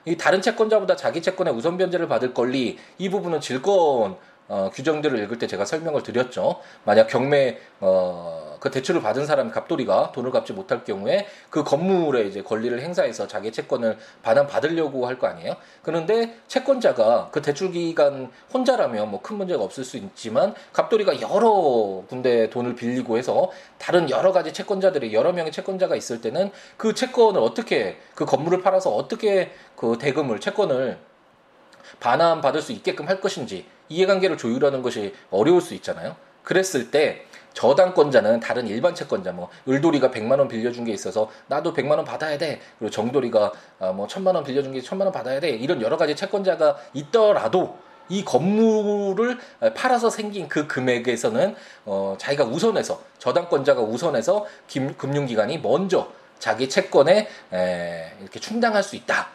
이 0.05 0.17
다른 0.17 0.41
채권자보다 0.41 0.97
자기 0.97 1.21
채권의 1.23 1.55
우선 1.55 1.77
변제를 1.77 2.09
받을 2.09 2.33
권리 2.33 2.79
이 2.99 3.09
부분은 3.09 3.41
질권 3.41 4.17
어, 4.49 4.71
규정들을 4.73 5.19
읽을 5.25 5.39
때 5.39 5.47
제가 5.47 5.65
설명을 5.65 6.03
드렸죠. 6.03 6.61
만약 6.85 7.07
경매 7.07 7.59
어, 7.79 8.40
그 8.61 8.71
대출을 8.71 9.01
받은 9.03 9.27
사람 9.27 9.51
갑돌이가 9.51 10.13
돈을 10.13 10.31
갚지 10.31 10.53
못할 10.53 10.85
경우에 10.85 11.27
그 11.49 11.65
건물에 11.65 12.23
이제 12.25 12.43
권리를 12.43 12.79
행사해서 12.81 13.27
자기 13.27 13.51
채권을 13.51 13.99
반환 14.23 14.47
받으려고 14.47 15.07
할 15.07 15.19
거 15.19 15.27
아니에요. 15.27 15.57
그런데 15.83 16.37
채권자가 16.49 17.31
그 17.33 17.43
대출 17.43 17.73
기간 17.73 18.31
혼자라면 18.55 19.11
뭐 19.11 19.21
큰 19.23 19.37
문제가 19.37 19.63
없을 19.65 19.85
수 19.85 19.97
있지만 19.97 20.55
갑돌이가 20.73 21.21
여러 21.21 22.05
군데 22.09 22.49
돈을 22.51 22.75
빌리고 22.75 23.19
해서 23.19 23.51
다른 23.79 24.09
여러 24.11 24.33
가지 24.33 24.53
채권자들이 24.53 25.13
여러 25.13 25.33
명의 25.33 25.53
채권자가 25.53 25.97
있을 25.97 26.21
때는 26.21 26.51
그 26.77 26.95
채권을 26.95 27.41
어떻게 27.41 27.99
그 28.15 28.25
건물을 28.25 28.63
팔아서 28.63 28.91
어떻게 28.91 29.53
그 29.77 29.99
대금을 29.99 30.41
채권을 30.41 30.99
반환 31.99 32.41
받을 32.41 32.63
수 32.63 32.73
있게끔 32.73 33.09
할 33.09 33.21
것인지 33.21 33.67
이해관계를 33.89 34.37
조율하는 34.37 34.83
것이 34.83 35.15
어려울 35.31 35.61
수 35.61 35.75
있잖아요. 35.75 36.17
그랬을 36.45 36.91
때 36.91 37.27
저당권자는 37.55 38.41
다른 38.41 38.67
일반 38.67 38.95
채권자 38.95 39.33
뭐 39.33 39.49
을돌이가 39.69 40.11
100만 40.11 40.39
원 40.39 40.49
빌려준 40.49 40.85
게 40.85 40.93
있어서 40.93 41.31
나도 41.49 41.73
100만 41.73 41.93
원 41.93 42.05
받아야 42.05 42.39
돼. 42.39 42.61
그리고 42.79 42.91
정돌이가 42.91 43.53
아, 43.81 43.93
뭐 43.93 44.07
1000만 44.07 44.35
원 44.35 44.45
빌려준 44.45 44.73
게 44.73 44.81
1000만 44.81 45.03
원 45.03 45.13
받아야 45.13 45.41
돼. 45.41 45.51
이런 45.51 45.81
여러 45.83 45.97
가지 45.97 46.15
채권자가 46.15 46.77
있더라도 46.95 47.77
이 48.09 48.25
건물을 48.25 49.39
팔아서 49.75 50.11
생긴 50.11 50.49
그 50.49 50.67
금액에서는 50.67 51.55
어 51.87 52.17
자기가 52.19 52.45
우선해서 52.45 53.01
저당권자가 53.19 53.81
우선해서 53.81 54.47
김, 54.67 54.97
금융기관이 54.97 55.59
먼저 55.59 56.09
자기 56.41 56.69
채권에 56.69 57.29
에, 57.53 58.13
이렇게 58.21 58.41
충당할 58.41 58.83
수 58.83 58.97
있다. 58.97 59.29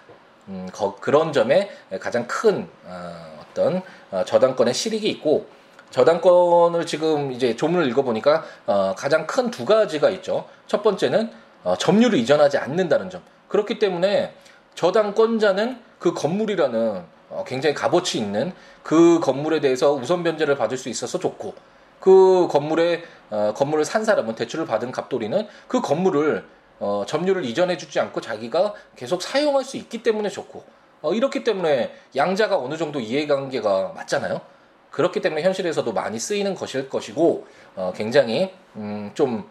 음, 0.50 0.68
거, 0.72 0.96
그런 0.98 1.34
점에 1.34 1.70
가장 2.00 2.28
큰 2.28 2.68
어, 2.84 3.40
어떤 3.42 3.82
어, 4.12 4.24
저당권의 4.26 4.74
실익이 4.74 5.08
있고 5.10 5.48
저당권을 5.96 6.86
지금 6.86 7.32
이제 7.32 7.56
조문을 7.56 7.88
읽어보니까 7.88 8.44
어, 8.66 8.94
가장 8.98 9.25
큰 9.25 9.50
두 9.50 9.64
가지가 9.64 10.10
있죠. 10.10 10.46
첫 10.68 10.84
번째는 10.84 11.32
어, 11.64 11.78
점유를 11.78 12.20
이전하지 12.20 12.58
않는다는 12.58 13.10
점. 13.10 13.22
그렇기 13.48 13.80
때문에 13.80 14.34
저당권자는 14.74 15.80
그 15.98 16.14
건물이라는 16.14 17.02
어, 17.30 17.44
굉장히 17.48 17.74
값어치 17.74 18.18
있는 18.18 18.52
그 18.84 19.22
건물에 19.22 19.62
대해서 19.62 19.94
우선 19.94 20.22
변제를 20.24 20.58
받을 20.58 20.78
수 20.78 20.90
있어서 20.90 21.18
좋고 21.18 21.54
그 22.02 22.50
건물에 22.52 23.04
어, 23.30 23.54
건물을 23.56 23.86
산 23.86 24.04
사람은 24.04 24.36
대출을 24.36 24.66
받은 24.66 24.92
갑돌이는 24.92 25.48
그 25.70 25.80
건물을 25.80 26.44
어, 26.82 27.06
점유를 27.08 27.46
이전해주지 27.46 28.02
않고 28.02 28.20
자기가 28.20 28.74
계속 28.98 29.22
사용할 29.22 29.64
수 29.64 29.78
있기 29.78 30.04
때문에 30.04 30.28
좋고 30.28 30.62
어, 31.04 31.14
이렇기 31.14 31.46
때문에 31.46 31.96
양자가 32.18 32.58
어느 32.58 32.75
정도 32.75 33.00
이해관계가 33.00 33.94
맞잖아요. 33.96 34.55
그렇기 34.96 35.20
때문에 35.20 35.42
현실에서도 35.42 35.92
많이 35.92 36.18
쓰이는 36.18 36.56
것일 36.56 36.88
것이고 36.88 37.46
어, 37.75 37.92
굉장히 37.94 38.54
음, 38.78 39.12
좀 39.14 39.44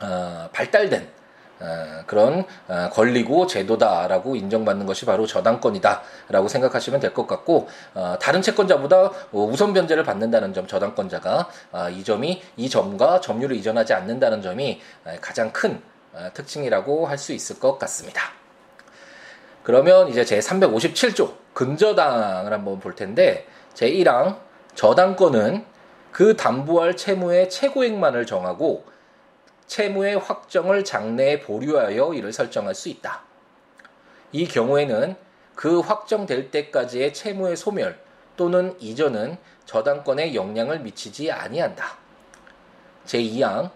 어, 0.00 0.48
발달된 0.50 1.06
어, 1.60 2.02
그런 2.06 2.42
어, 2.66 2.88
권리고 2.90 3.46
제도다라고 3.46 4.34
인정받는 4.34 4.86
것이 4.86 5.04
바로 5.04 5.26
저당권이다라고 5.26 6.48
생각하시면 6.48 7.00
될 7.00 7.12
것 7.12 7.26
같고 7.26 7.68
어, 7.92 8.16
다른 8.18 8.40
채권자보다 8.40 9.12
우선 9.32 9.74
변제를 9.74 10.04
받는다는 10.04 10.54
점 10.54 10.66
저당권자가 10.66 11.48
어, 11.72 11.90
이 11.90 12.02
점이 12.02 12.42
이 12.56 12.70
점과 12.70 13.20
점유를 13.20 13.56
이전하지 13.56 13.92
않는다는 13.92 14.40
점이 14.40 14.80
가장 15.20 15.52
큰 15.52 15.82
어, 16.14 16.30
특징이라고 16.32 17.06
할 17.06 17.18
수 17.18 17.34
있을 17.34 17.60
것 17.60 17.78
같습니다. 17.78 18.22
그러면 19.62 20.08
이제 20.08 20.24
제 20.24 20.38
357조 20.38 21.34
근저당을 21.52 22.54
한번 22.54 22.80
볼 22.80 22.94
텐데 22.94 23.46
제 23.74 23.90
1항 23.90 24.45
저당권은 24.76 25.64
그 26.12 26.36
담보할 26.36 26.96
채무의 26.96 27.48
최고액만을 27.50 28.26
정하고 28.26 28.84
채무의 29.66 30.18
확정을 30.18 30.84
장래에 30.84 31.40
보류하여 31.40 32.12
이를 32.14 32.32
설정할 32.32 32.74
수 32.74 32.88
있다. 32.90 33.22
이 34.32 34.46
경우에는 34.46 35.16
그 35.54 35.80
확정될 35.80 36.50
때까지의 36.50 37.14
채무의 37.14 37.56
소멸 37.56 37.98
또는 38.36 38.76
이전은 38.78 39.38
저당권에 39.64 40.34
영향을 40.34 40.80
미치지 40.80 41.32
아니한다. 41.32 41.96
제2항 43.06 43.70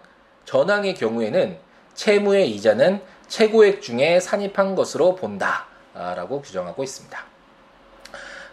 전항의 0.45 0.93
경우에는 0.93 1.57
채무의 1.95 2.51
이자는 2.51 3.01
최고액 3.27 3.81
중에 3.81 4.19
산입한 4.19 4.75
것으로 4.75 5.15
본다. 5.15 5.65
라고 5.93 6.41
규정하고 6.41 6.83
있습니다. 6.83 7.30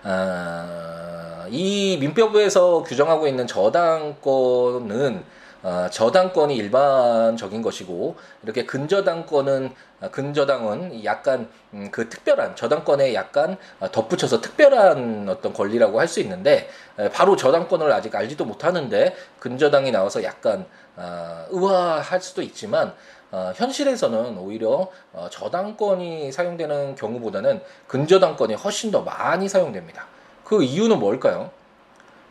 아, 0.04 1.46
이 1.50 1.96
민법에서 2.00 2.82
규정하고 2.84 3.26
있는 3.26 3.46
저당권은 3.46 5.24
어, 5.60 5.88
저당권이 5.90 6.54
일반적인 6.54 7.62
것이고 7.62 8.14
이렇게 8.44 8.64
근저당권은 8.64 9.74
어, 10.00 10.10
근저당은 10.12 11.04
약간 11.04 11.48
음, 11.74 11.88
그 11.90 12.08
특별한 12.08 12.54
저당권에 12.54 13.12
약간 13.12 13.56
어, 13.80 13.90
덧붙여서 13.90 14.40
특별한 14.40 15.26
어떤 15.28 15.52
권리라고 15.52 15.98
할 15.98 16.06
수 16.06 16.20
있는데 16.20 16.70
에, 16.98 17.08
바로 17.10 17.34
저당권을 17.34 17.90
아직 17.92 18.14
알지도 18.14 18.44
못하는데 18.44 19.16
근저당이 19.40 19.90
나와서 19.90 20.22
약간 20.22 20.64
어, 20.96 21.44
의아할 21.50 22.20
수도 22.20 22.40
있지만 22.42 22.94
어, 23.30 23.52
현실에서는 23.54 24.38
오히려 24.38 24.90
어, 25.12 25.28
저당권이 25.30 26.32
사용되는 26.32 26.94
경우보다는 26.94 27.62
근저당권이 27.86 28.54
훨씬 28.54 28.90
더 28.90 29.02
많이 29.02 29.48
사용됩니다. 29.48 30.06
그 30.44 30.62
이유는 30.62 30.98
뭘까요? 30.98 31.50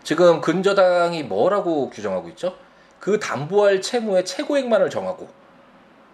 지금 0.03 0.41
근저당이 0.41 1.23
뭐라고 1.23 1.89
규정하고 1.89 2.29
있죠? 2.29 2.55
그 2.99 3.19
담보할 3.19 3.81
채무의 3.81 4.25
최고액만을 4.25 4.89
정하고 4.89 5.27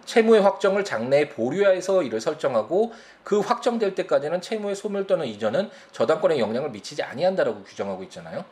채무의 0.04 0.42
확정을 0.42 0.84
장래에 0.84 1.30
보류해서 1.30 2.02
이를 2.02 2.20
설정하고 2.20 2.92
그 3.22 3.40
확정될 3.40 3.94
때까지는 3.94 4.42
채무의 4.42 4.74
소멸 4.74 5.06
또는 5.06 5.26
이전은 5.26 5.70
저당권에 5.92 6.38
영향을 6.38 6.70
미치지 6.70 7.02
아니한다라고 7.02 7.62
규정하고 7.64 8.02
있잖아요. 8.02 8.44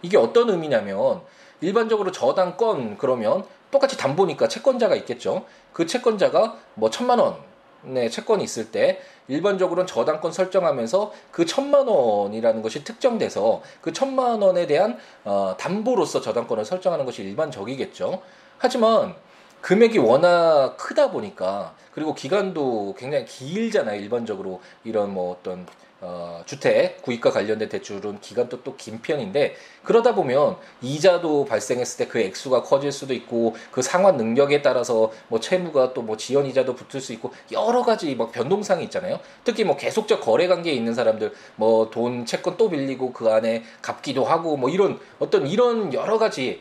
이게 0.00 0.16
어떤 0.16 0.48
의미냐면 0.48 1.20
일반적으로 1.60 2.10
저당권 2.10 2.96
그러면 2.96 3.44
똑같이 3.70 3.96
담보니까 3.96 4.48
채권자가 4.48 4.94
있겠죠. 4.96 5.44
그 5.74 5.84
채권자가 5.84 6.56
뭐 6.74 6.88
천만 6.88 7.18
원의 7.18 8.10
채권이 8.10 8.42
있을 8.42 8.70
때 8.70 9.02
일반적으로는 9.28 9.86
저당권 9.86 10.32
설정하면서 10.32 11.12
그 11.30 11.44
천만 11.44 11.86
원이라는 11.86 12.62
것이 12.62 12.84
특정돼서 12.84 13.60
그 13.82 13.92
천만 13.92 14.40
원에 14.40 14.66
대한 14.66 14.96
어, 15.24 15.54
담보로서 15.58 16.22
저당권을 16.22 16.64
설정하는 16.64 17.04
것이 17.04 17.22
일반적이겠죠. 17.22 18.22
하지만 18.56 19.14
금액이 19.60 19.98
워낙 19.98 20.76
크다 20.76 21.10
보니까 21.10 21.74
그리고 21.92 22.14
기간도 22.14 22.94
굉장히 22.96 23.24
길잖아요. 23.24 24.00
일반적으로 24.00 24.60
이런 24.84 25.12
뭐 25.12 25.32
어떤 25.32 25.66
어, 26.06 26.42
주택 26.44 27.00
구입과 27.02 27.30
관련된 27.30 27.70
대출은 27.70 28.20
기간도 28.20 28.62
또 28.62 28.74
긴 28.76 29.00
편인데 29.00 29.54
그러다 29.84 30.14
보면 30.14 30.56
이자도 30.82 31.46
발생했을 31.46 32.04
때 32.04 32.08
그 32.10 32.20
액수가 32.20 32.62
커질 32.64 32.92
수도 32.92 33.14
있고 33.14 33.56
그 33.70 33.80
상환 33.82 34.16
능력에 34.18 34.60
따라서 34.60 35.10
뭐 35.28 35.40
채무가 35.40 35.94
또 35.94 36.02
뭐 36.02 36.16
지연 36.18 36.44
이자도 36.44 36.74
붙을 36.74 37.00
수 37.00 37.12
있고 37.14 37.32
여러 37.52 37.82
가지 37.82 38.14
막 38.14 38.30
변동상이 38.32 38.84
있잖아요. 38.84 39.18
특히 39.44 39.64
뭐 39.64 39.76
계속적 39.78 40.20
거래 40.20 40.46
관계에 40.46 40.74
있는 40.74 40.92
사람들 40.92 41.32
뭐 41.56 41.90
돈 41.90 42.26
채권 42.26 42.58
또 42.58 42.68
빌리고 42.68 43.12
그 43.14 43.30
안에 43.30 43.62
갚기도 43.80 44.24
하고 44.24 44.56
뭐 44.58 44.68
이런 44.68 45.00
어떤 45.18 45.46
이런 45.46 45.94
여러 45.94 46.18
가지 46.18 46.60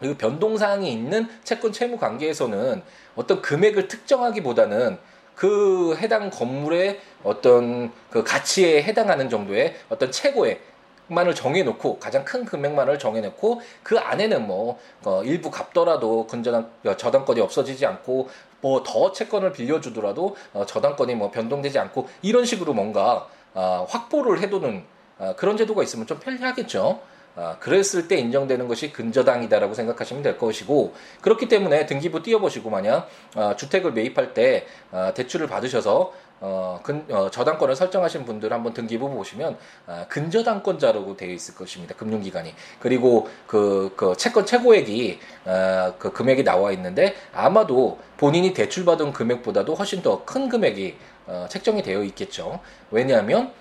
그 0.00 0.16
변동사항이 0.16 0.92
있는 0.92 1.28
채권 1.44 1.72
채무 1.72 1.98
관계에서는 1.98 2.82
어떤 3.16 3.42
금액을 3.42 3.88
특정하기보다는 3.88 4.98
그 5.34 5.96
해당 5.96 6.30
건물의 6.30 7.00
어떤 7.22 7.92
그 8.10 8.22
가치에 8.22 8.82
해당하는 8.82 9.28
정도의 9.28 9.74
어떤 9.88 10.12
최고의 10.12 10.60
만을 11.06 11.34
정해놓고 11.34 11.98
가장 11.98 12.24
큰 12.24 12.44
금액만을 12.44 12.98
정해놓고 12.98 13.60
그 13.82 13.98
안에는 13.98 14.46
뭐 14.46 14.78
어, 15.04 15.22
일부 15.22 15.50
갚더라도 15.50 16.26
근저당 16.26 16.70
어, 16.86 16.96
저당권이 16.96 17.40
없어지지 17.40 17.84
않고 17.84 18.28
뭐 18.62 18.82
더 18.82 19.12
채권을 19.12 19.52
빌려주더라도 19.52 20.36
어, 20.54 20.64
저당권이 20.64 21.14
뭐 21.16 21.30
변동되지 21.30 21.78
않고 21.78 22.08
이런 22.22 22.46
식으로 22.46 22.72
뭔가 22.72 23.28
어, 23.52 23.86
확보를 23.88 24.40
해두는 24.40 24.84
어, 25.18 25.34
그런 25.36 25.56
제도가 25.58 25.82
있으면 25.82 26.06
좀 26.06 26.18
편리하겠죠. 26.18 27.00
아, 27.36 27.56
그랬을 27.58 28.08
때 28.08 28.16
인정되는 28.16 28.68
것이 28.68 28.92
근저당이다라고 28.92 29.74
생각하시면 29.74 30.22
될 30.22 30.38
것이고 30.38 30.94
그렇기 31.20 31.48
때문에 31.48 31.86
등기부 31.86 32.22
띄워보시고 32.22 32.70
만약 32.70 33.08
아, 33.34 33.56
주택을 33.56 33.92
매입할 33.92 34.34
때 34.34 34.66
아, 34.92 35.12
대출을 35.14 35.48
받으셔서 35.48 36.12
어, 36.40 36.80
근, 36.82 37.06
어, 37.10 37.30
저당권을 37.30 37.74
설정하신 37.74 38.24
분들 38.26 38.52
한번 38.52 38.74
등기부 38.74 39.08
보시면 39.08 39.56
아, 39.86 40.04
근저당권자라고 40.08 41.16
되어 41.16 41.30
있을 41.30 41.54
것입니다. 41.54 41.94
금융기관이 41.94 42.54
그리고 42.80 43.28
그, 43.46 43.92
그 43.96 44.14
채권 44.16 44.44
최고액이 44.44 45.20
아, 45.46 45.94
그 45.98 46.12
금액이 46.12 46.44
나와 46.44 46.72
있는데 46.72 47.14
아마도 47.32 47.98
본인이 48.18 48.52
대출 48.52 48.84
받은 48.84 49.12
금액보다도 49.12 49.74
훨씬 49.74 50.02
더 50.02 50.24
큰 50.24 50.48
금액이 50.48 50.96
어, 51.26 51.46
책정이 51.48 51.82
되어 51.82 52.02
있겠죠. 52.04 52.60
왜냐하면 52.90 53.52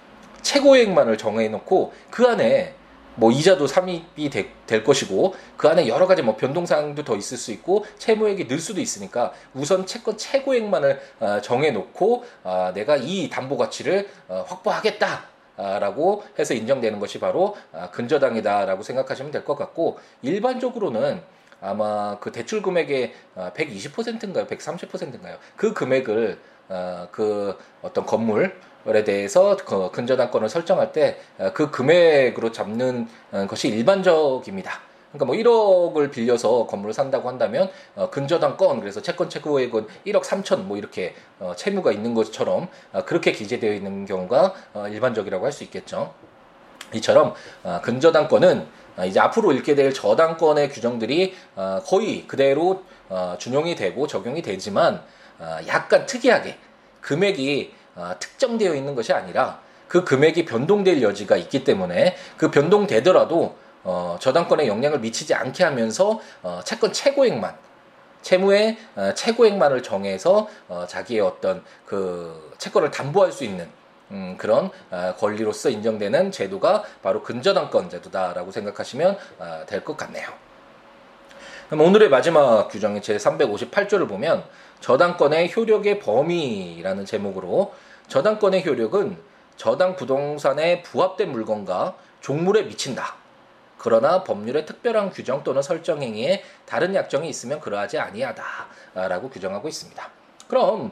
최고액만을 0.42 1.18
정해놓고 1.18 1.94
그 2.10 2.28
안에 2.28 2.74
뭐 3.16 3.32
이자도 3.32 3.68
삽입이 3.68 4.30
되, 4.30 4.52
될 4.66 4.84
것이고 4.84 5.36
그 5.58 5.68
안에 5.68 5.88
여러 5.88 6.08
가지 6.08 6.22
뭐 6.22 6.36
변동사항도 6.36 7.04
더 7.04 7.16
있을 7.16 7.38
수 7.38 7.52
있고 7.52 7.86
채무액이 7.98 8.48
늘 8.48 8.60
수도 8.60 8.82
있으니까 8.82 9.34
우선 9.54 9.86
채권 9.86 10.18
최고액만을 10.18 11.02
어, 11.20 11.42
정해놓고 11.42 12.26
어, 12.44 12.72
내가 12.74 12.98
이 12.98 13.30
담보 13.30 13.58
가치를 13.58 14.10
어, 14.28 14.46
확보하겠다. 14.48 15.34
라고 15.56 16.24
해서 16.40 16.56
인정되는 16.56 17.00
것이 17.00 17.20
바로 17.20 17.56
아, 17.72 17.92
근저당이다라고 17.92 18.82
생각하시면 18.82 19.32
될 19.32 19.46
것 19.46 19.56
같고 19.56 20.00
일반적으로는 20.24 21.22
아마 21.62 22.18
그 22.20 22.32
대출 22.32 22.64
금액의 22.64 23.14
120%인가요, 23.36 24.48
130%인가요? 24.48 25.38
그 25.56 25.74
금액을 25.74 26.40
그 27.12 27.56
어떤 27.84 28.04
건물 28.08 28.60
에 28.86 29.04
대해서 29.06 29.56
그 29.56 29.92
근저당권을 29.92 30.50
설정할 30.50 30.92
때그 30.92 31.64
어, 31.64 31.72
금액으로 31.72 32.52
잡는 32.52 33.08
어, 33.32 33.48
것이 33.48 33.70
일반적입니다. 33.70 34.82
그러니까 35.14 35.26
뭐 35.26 35.36
1억을 35.36 36.12
빌려서 36.12 36.66
건물을 36.66 36.94
산다고 36.94 37.30
한다면 37.30 37.70
어, 37.96 38.10
근저당권 38.10 38.82
그래서 38.82 39.02
채권 39.02 39.30
최고액은 39.30 39.88
1억 40.08 40.24
3천 40.24 40.64
뭐 40.64 40.76
이렇게 40.78 41.16
어, 41.40 41.54
채무가 41.56 41.92
있는 41.92 42.14
것처럼 42.14 42.68
어, 42.92 43.06
그렇게 43.06 43.32
기재되어 43.32 43.74
있는 43.74 44.06
경우가 44.06 44.54
어, 44.74 44.88
일반적이라고 44.90 45.46
할 45.46 45.54
수 45.54 45.64
있겠죠. 45.64 46.14
이처럼 46.94 47.36
어, 47.64 47.80
근저당권은 47.84 48.68
어, 48.98 49.06
이제 49.06 49.20
앞으로 49.20 49.54
읽게 49.54 49.76
될 49.76 49.94
저당권의 49.94 50.70
규정들이 50.70 51.36
어, 51.56 51.80
거의 51.86 52.28
그대로 52.28 52.84
어, 53.08 53.36
준용이 53.38 53.76
되고 53.76 54.08
적용이 54.08 54.42
되지만 54.42 55.02
어, 55.40 55.58
약간 55.68 56.06
특이하게 56.06 56.58
금액이 57.02 57.74
아, 57.76 57.83
특정되어 58.20 58.74
있는 58.76 58.96
것이 58.96 59.14
아니라 59.14 59.60
그 59.88 60.04
금액이 60.04 60.46
변동될 60.46 61.02
여지가 61.02 61.38
있기 61.38 61.64
때문에 61.64 62.16
그 62.38 62.50
변동되더라도 62.50 63.56
어, 63.84 64.18
저당권에 64.20 64.68
영향을 64.68 65.00
미치지 65.00 65.34
않게 65.34 65.64
하면서 65.64 66.20
어, 66.42 66.62
채권 66.64 66.94
최고액만 66.94 67.56
채무의 68.22 68.78
어, 68.96 69.14
최고액만을 69.14 69.84
정해서 69.84 70.48
어, 70.68 70.86
자기의 70.88 71.22
어떤 71.22 71.64
그 71.86 72.54
채권을 72.58 72.90
담보할 72.92 73.32
수 73.32 73.44
있는 73.44 73.70
음, 74.12 74.36
그런 74.38 74.70
어, 74.90 75.14
권리로서 75.18 75.70
인정되는 75.70 76.32
제도가 76.32 76.84
바로 77.02 77.22
근저당권 77.22 77.90
제도다라고 77.90 78.52
생각하시면 78.52 79.18
어, 79.40 79.64
될 79.68 79.84
것 79.84 79.98
같네요. 79.98 80.30
그럼 81.70 81.88
오늘의 81.88 82.10
마지막 82.10 82.68
규정인 82.70 83.02
제 83.02 83.18
358조를 83.18 84.08
보면 84.08 84.44
저당권의 84.80 85.54
효력의 85.56 86.00
범위라는 86.00 87.06
제목으로 87.06 87.74
저당권의 88.08 88.66
효력은 88.66 89.18
저당 89.56 89.96
부동산에 89.96 90.82
부합된 90.82 91.32
물건과 91.32 91.96
종물에 92.22 92.64
미친다. 92.64 93.16
그러나 93.78 94.24
법률의 94.24 94.66
특별한 94.66 95.12
규정 95.12 95.44
또는 95.44 95.62
설정 95.62 96.02
행위에 96.02 96.44
다른 96.66 96.96
약정이 96.96 97.28
있으면 97.28 97.60
그러하지 97.60 98.00
아니하다라고 98.00 99.30
규정하고 99.30 99.68
있습니다. 99.68 100.10
그럼 100.48 100.92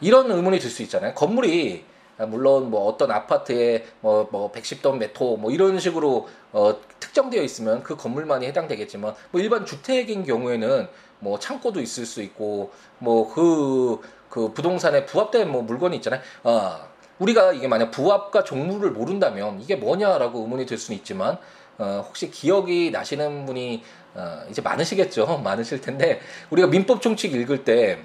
이런 0.00 0.30
의문이 0.30 0.58
들 0.58 0.70
수 0.70 0.82
있잖아요. 0.82 1.14
건물이 1.14 1.84
물론 2.26 2.70
뭐 2.70 2.86
어떤 2.86 3.10
아파트에 3.12 3.86
뭐, 4.00 4.28
뭐 4.30 4.50
110동 4.50 4.98
메토 4.98 5.36
뭐 5.36 5.50
이런 5.52 5.78
식으로 5.78 6.28
어, 6.52 6.74
특정되어 6.98 7.42
있으면 7.42 7.82
그 7.82 7.96
건물만이 7.96 8.46
해당되겠지만 8.46 9.14
뭐 9.30 9.40
일반 9.40 9.64
주택인 9.64 10.24
경우에는 10.24 10.88
뭐 11.20 11.38
창고도 11.38 11.80
있을 11.80 12.06
수 12.06 12.22
있고 12.22 12.72
뭐그 12.98 14.00
그그 14.38 14.52
부동산에 14.52 15.04
부합된 15.04 15.50
뭐 15.50 15.62
물건이 15.62 15.96
있잖아요. 15.96 16.20
아 16.44 16.86
우리가 17.18 17.52
이게 17.52 17.66
만약 17.66 17.90
부합과 17.90 18.44
종류를 18.44 18.92
모른다면 18.92 19.60
이게 19.60 19.74
뭐냐라고 19.74 20.40
의문이 20.40 20.66
들 20.66 20.78
수는 20.78 20.96
있지만 20.98 21.38
어, 21.78 22.04
혹시 22.06 22.30
기억이 22.30 22.92
나시는 22.92 23.46
분이 23.46 23.82
어, 24.14 24.42
이제 24.48 24.62
많으시겠죠. 24.62 25.38
많으실 25.42 25.80
텐데 25.80 26.20
우리가 26.50 26.68
민법 26.68 27.02
총칙 27.02 27.34
읽을 27.34 27.64
때 27.64 27.98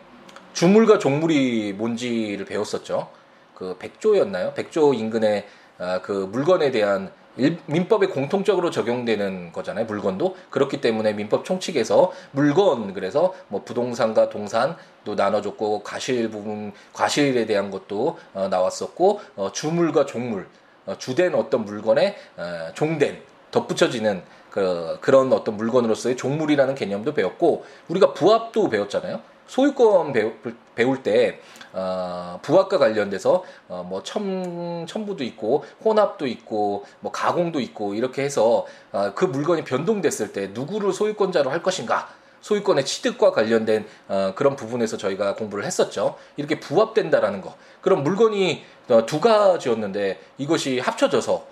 주물과 0.53 0.97
종물이 0.97 1.73
뭔지를 1.73 2.45
배웠었죠. 2.45 3.09
그 3.53 3.77
백조였나요? 3.77 4.53
백조 4.55 4.93
인근의 4.93 5.45
아, 5.77 6.01
그 6.01 6.11
물건에 6.11 6.71
대한 6.71 7.05
일, 7.05 7.11
민법에 7.35 8.07
공통적으로 8.07 8.69
적용되는 8.69 9.51
거잖아요. 9.51 9.85
물건도 9.85 10.35
그렇기 10.49 10.81
때문에 10.81 11.13
민법 11.13 11.45
총칙에서 11.45 12.11
물건 12.31 12.93
그래서 12.93 13.33
뭐 13.47 13.63
부동산과 13.63 14.29
동산도 14.29 15.15
나눠줬고 15.15 15.83
과실 15.83 16.29
부분 16.29 16.73
과실에 16.93 17.45
대한 17.45 17.71
것도 17.71 18.19
어, 18.33 18.47
나왔었고 18.49 19.21
어, 19.35 19.51
주물과 19.51 20.05
종물 20.05 20.47
어, 20.85 20.95
주된 20.97 21.33
어떤 21.33 21.65
물건에 21.65 22.15
어, 22.37 22.71
종된 22.75 23.21
덧붙여지는 23.51 24.21
그, 24.49 24.99
그런 25.01 25.33
어떤 25.33 25.57
물건으로서의 25.57 26.15
종물이라는 26.15 26.75
개념도 26.75 27.15
배웠고 27.15 27.65
우리가 27.87 28.13
부합도 28.13 28.69
배웠잖아요. 28.69 29.19
소유권 29.47 30.13
배울, 30.13 30.37
배울 30.75 31.03
때 31.03 31.39
어, 31.73 32.39
부합과 32.41 32.77
관련돼서 32.77 33.43
어, 33.67 33.85
뭐 33.87 34.03
첨, 34.03 34.85
첨부도 34.87 35.23
있고 35.23 35.65
혼합도 35.83 36.27
있고 36.27 36.85
뭐 36.99 37.11
가공도 37.11 37.59
있고 37.59 37.95
이렇게 37.95 38.23
해서 38.23 38.65
어, 38.91 39.13
그 39.15 39.25
물건이 39.25 39.63
변동됐을 39.63 40.33
때 40.33 40.51
누구를 40.53 40.93
소유권자로 40.93 41.49
할 41.49 41.63
것인가 41.63 42.09
소유권의 42.41 42.85
취득과 42.85 43.31
관련된 43.31 43.87
어, 44.09 44.33
그런 44.35 44.55
부분에서 44.55 44.97
저희가 44.97 45.35
공부를 45.35 45.65
했었죠. 45.65 46.15
이렇게 46.35 46.59
부합된다라는 46.59 47.41
거. 47.41 47.55
그럼 47.81 48.03
물건이 48.03 48.63
어, 48.89 49.05
두 49.05 49.19
가지였는데 49.19 50.19
이것이 50.37 50.79
합쳐져서 50.79 51.45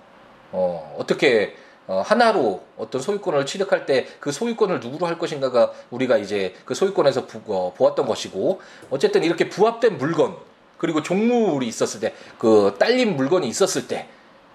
어, 0.52 0.98
어떻게 1.00 1.56
어, 1.56 1.71
하나로 2.00 2.62
어떤 2.78 3.02
소유권을 3.02 3.46
취득할 3.46 3.86
때 3.86 4.08
그 4.20 4.32
소유권을 4.32 4.80
누구로 4.80 5.06
할 5.08 5.18
것인가가 5.20 5.72
우리가 5.90 6.18
이제 6.18 6.54
그 6.66 6.74
소유권에서 6.74 7.26
부, 7.28 7.42
어, 7.48 7.74
보았던 7.76 8.06
것이고 8.06 8.62
어쨌든 8.90 9.24
이렇게 9.24 9.50
부합된 9.50 9.98
물건 9.98 10.36
그리고 10.78 11.02
종물이 11.04 11.68
있었을 11.68 12.00
때 12.00 12.14
그 12.38 12.76
딸린 12.80 13.16
물건이 13.16 13.48
있었을 13.48 13.88
때 13.88 14.08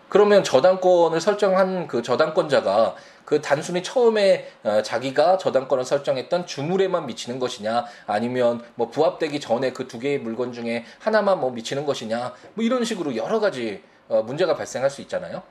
그러면 0.09 0.45
저당권을 0.45 1.21
설정한 1.21 1.87
그 1.89 2.03
저당권자가 2.03 2.95
그 3.25 3.41
단순히 3.43 3.83
처음에 3.83 4.49
어, 4.63 4.83
자기가 4.83 5.37
저당권을 5.39 5.85
설정했던 5.85 6.47
주물에만 6.47 7.07
미치는 7.07 7.41
것이냐 7.41 7.85
아니면 8.07 8.63
뭐 8.77 8.89
부합되기 8.91 9.41
전에 9.41 9.73
그 9.73 9.89
두 9.89 9.99
개의 9.99 10.19
물건 10.21 10.53
중에 10.53 10.85
하나만 11.01 11.41
뭐 11.41 11.51
미치는 11.51 11.85
것이냐 11.87 12.33
뭐 12.55 12.65
이런 12.65 12.85
식으로 12.85 13.17
여러 13.17 13.41
가지 13.41 13.83
어, 14.09 14.23
문제가 14.23 14.55
발생할 14.55 14.89
수 14.91 15.01
있잖아요. 15.03 15.43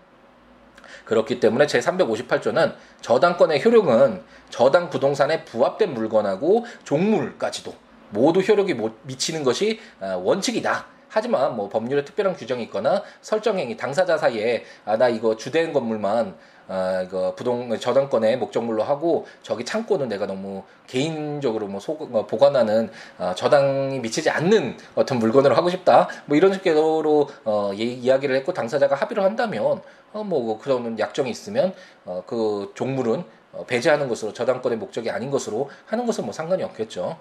그렇기 1.05 1.39
때문에 1.39 1.65
제358조는 1.67 2.75
저당권의 3.01 3.63
효력은 3.63 4.23
저당 4.49 4.89
부동산에 4.89 5.43
부합된 5.45 5.93
물건하고 5.93 6.65
종물까지도 6.83 7.73
모두 8.11 8.39
효력이 8.39 8.75
미치는 9.03 9.43
것이 9.43 9.79
어, 9.99 10.21
원칙이다. 10.23 10.85
하지만 11.09 11.55
뭐 11.55 11.69
법률에 11.69 12.03
특별한 12.03 12.35
규정이 12.35 12.63
있거나 12.63 13.01
설정행위 13.21 13.77
당사자 13.77 14.17
사이에 14.17 14.65
아 14.83 14.97
나 14.97 15.07
이거 15.07 15.37
주된 15.37 15.71
건물만 15.71 16.35
아, 16.67 17.03
이거 17.05 17.35
부동 17.35 17.77
저당권의 17.77 18.37
목적물로 18.37 18.83
하고 18.83 19.27
저기 19.43 19.63
창고는 19.63 20.07
내가 20.09 20.25
너무 20.25 20.63
개인적으로 20.87 21.67
뭐 21.67 21.79
소, 21.79 21.93
어, 22.11 22.25
보관하는 22.25 22.89
어, 23.19 23.33
저당이 23.35 23.99
미치지 23.99 24.29
않는 24.31 24.77
어떤 24.95 25.19
물건을 25.19 25.55
하고 25.57 25.69
싶다. 25.69 26.07
뭐 26.25 26.35
이런 26.35 26.53
식으로 26.53 27.29
어, 27.43 27.71
예, 27.75 27.83
이야기를 27.83 28.35
했고 28.37 28.53
당사자가 28.53 28.95
합의를 28.95 29.23
한다면 29.23 29.81
어, 30.13 30.23
뭐 30.23 30.57
그런 30.59 30.97
약정이 30.97 31.29
있으면 31.29 31.73
어, 32.05 32.23
그 32.25 32.71
종물은 32.75 33.23
어, 33.53 33.65
배제하는 33.65 34.07
것으로 34.09 34.33
저당권의 34.33 34.77
목적이 34.79 35.11
아닌 35.11 35.29
것으로 35.29 35.69
하는 35.85 36.05
것은 36.05 36.23
뭐 36.23 36.33
상관이 36.33 36.63
없겠죠. 36.63 37.17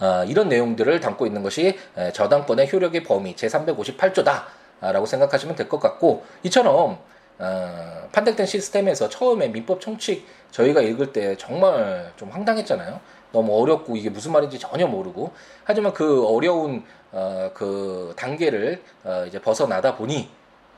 어, 0.00 0.24
이런 0.26 0.48
내용들을 0.48 1.00
담고 1.00 1.26
있는 1.26 1.42
것이 1.42 1.78
저당권의 2.14 2.70
효력의 2.72 3.02
범위 3.04 3.34
제358조다라고 3.34 5.06
생각하시면 5.06 5.56
될 5.56 5.68
것 5.68 5.78
같고 5.78 6.24
이처럼 6.42 6.98
어, 7.40 8.08
판택된 8.12 8.46
시스템에서 8.46 9.08
처음에 9.08 9.48
민법 9.48 9.80
총칙 9.80 10.26
저희가 10.50 10.82
읽을 10.82 11.12
때 11.12 11.36
정말 11.36 12.12
좀 12.16 12.28
황당했잖아요. 12.28 13.00
너무 13.32 13.60
어렵고 13.60 13.96
이게 13.96 14.10
무슨 14.10 14.32
말인지 14.32 14.58
전혀 14.58 14.86
모르고 14.86 15.32
하지만 15.64 15.92
그 15.94 16.26
어려운 16.26 16.84
어, 17.12 17.50
그 17.54 18.12
단계를 18.16 18.82
어, 19.04 19.24
이제 19.26 19.40
벗어나다 19.40 19.96
보니 19.96 20.28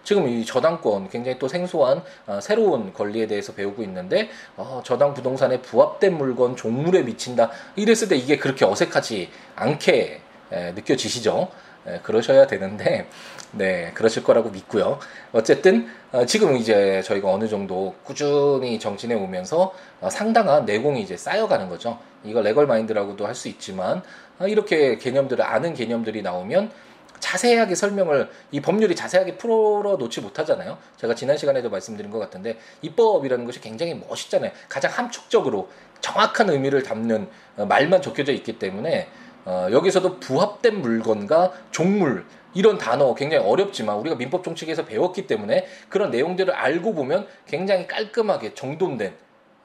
지금 0.05 0.29
이 0.29 0.45
저당권 0.45 1.09
굉장히 1.09 1.39
또 1.39 1.49
생소한 1.49 2.03
어, 2.27 2.41
새로운 2.41 2.93
권리에 2.93 3.27
대해서 3.27 3.53
배우고 3.55 3.83
있는데 3.83 4.29
어, 4.57 4.83
저당 4.85 5.15
부동산에 5.15 5.61
부합된 5.63 6.17
물건 6.17 6.57
종물에 6.57 7.03
미친다 7.03 7.51
이랬을 7.77 8.09
때 8.09 8.17
이게 8.17 8.37
그렇게 8.37 8.65
어색하지 8.65 9.31
않게 9.57 10.21
에, 10.53 10.73
느껴지시죠? 10.73 11.49
에, 11.87 11.99
그러셔야 12.03 12.47
되는데 12.47 13.09
네 13.53 13.91
그러실 13.95 14.23
거라고 14.23 14.51
믿고요. 14.51 14.99
어쨌든 15.33 15.89
어, 16.13 16.25
지금 16.27 16.57
이제 16.57 17.03
저희가 17.03 17.31
어느 17.31 17.49
정도 17.49 17.95
꾸준히 18.05 18.79
정진해 18.79 19.15
오면서 19.15 19.75
어, 20.01 20.11
상당한 20.11 20.65
내공이 20.65 21.03
이제 21.03 21.17
쌓여가는 21.17 21.69
거죠. 21.69 21.99
이걸 22.25 22.45
레걸 22.45 22.67
마인드라고도 22.67 23.27
할 23.27 23.35
수 23.35 23.49
있지만 23.49 24.03
어, 24.39 24.47
이렇게 24.47 24.97
개념들을 24.99 25.45
아는 25.45 25.75
개념들이 25.75 26.23
나오면 26.23 26.71
자세하게 27.19 27.77
설명을 27.77 28.31
이 28.51 28.61
법률이 28.61 28.97
자세하게 28.97 29.37
풀어 29.37 29.97
놓지 29.97 30.21
못하잖아요. 30.21 30.77
제가 30.97 31.15
지난 31.15 31.37
시간에도 31.37 31.71
말씀드린 31.71 32.11
것 32.11 32.19
같은데 32.19 32.59
입법이라는 32.83 33.45
것이 33.45 33.61
굉장히 33.61 33.95
멋있잖아요. 33.95 34.51
가장 34.69 34.91
함축적으로 34.91 35.69
정확한 36.01 36.51
의미를 36.51 36.83
담는 36.83 37.29
어, 37.59 37.65
말만 37.67 38.03
적혀져 38.03 38.33
있기 38.33 38.59
때문에 38.59 39.09
어, 39.45 39.69
여기서도 39.71 40.21
부합된 40.21 40.81
물건과 40.81 41.53
종물 41.71 42.25
이런 42.55 42.79
단어 42.79 43.15
굉장히 43.15 43.45
어렵지만 43.45 43.97
우리가 43.97 44.17
민법 44.17 44.45
총칙에서 44.45 44.85
배웠기 44.85 45.27
때문에 45.27 45.67
그런 45.89 46.11
내용들을 46.11 46.53
알고 46.53 46.95
보면 46.95 47.27
굉장히 47.47 47.87
깔끔하게 47.87 48.55
정돈된 48.55 49.15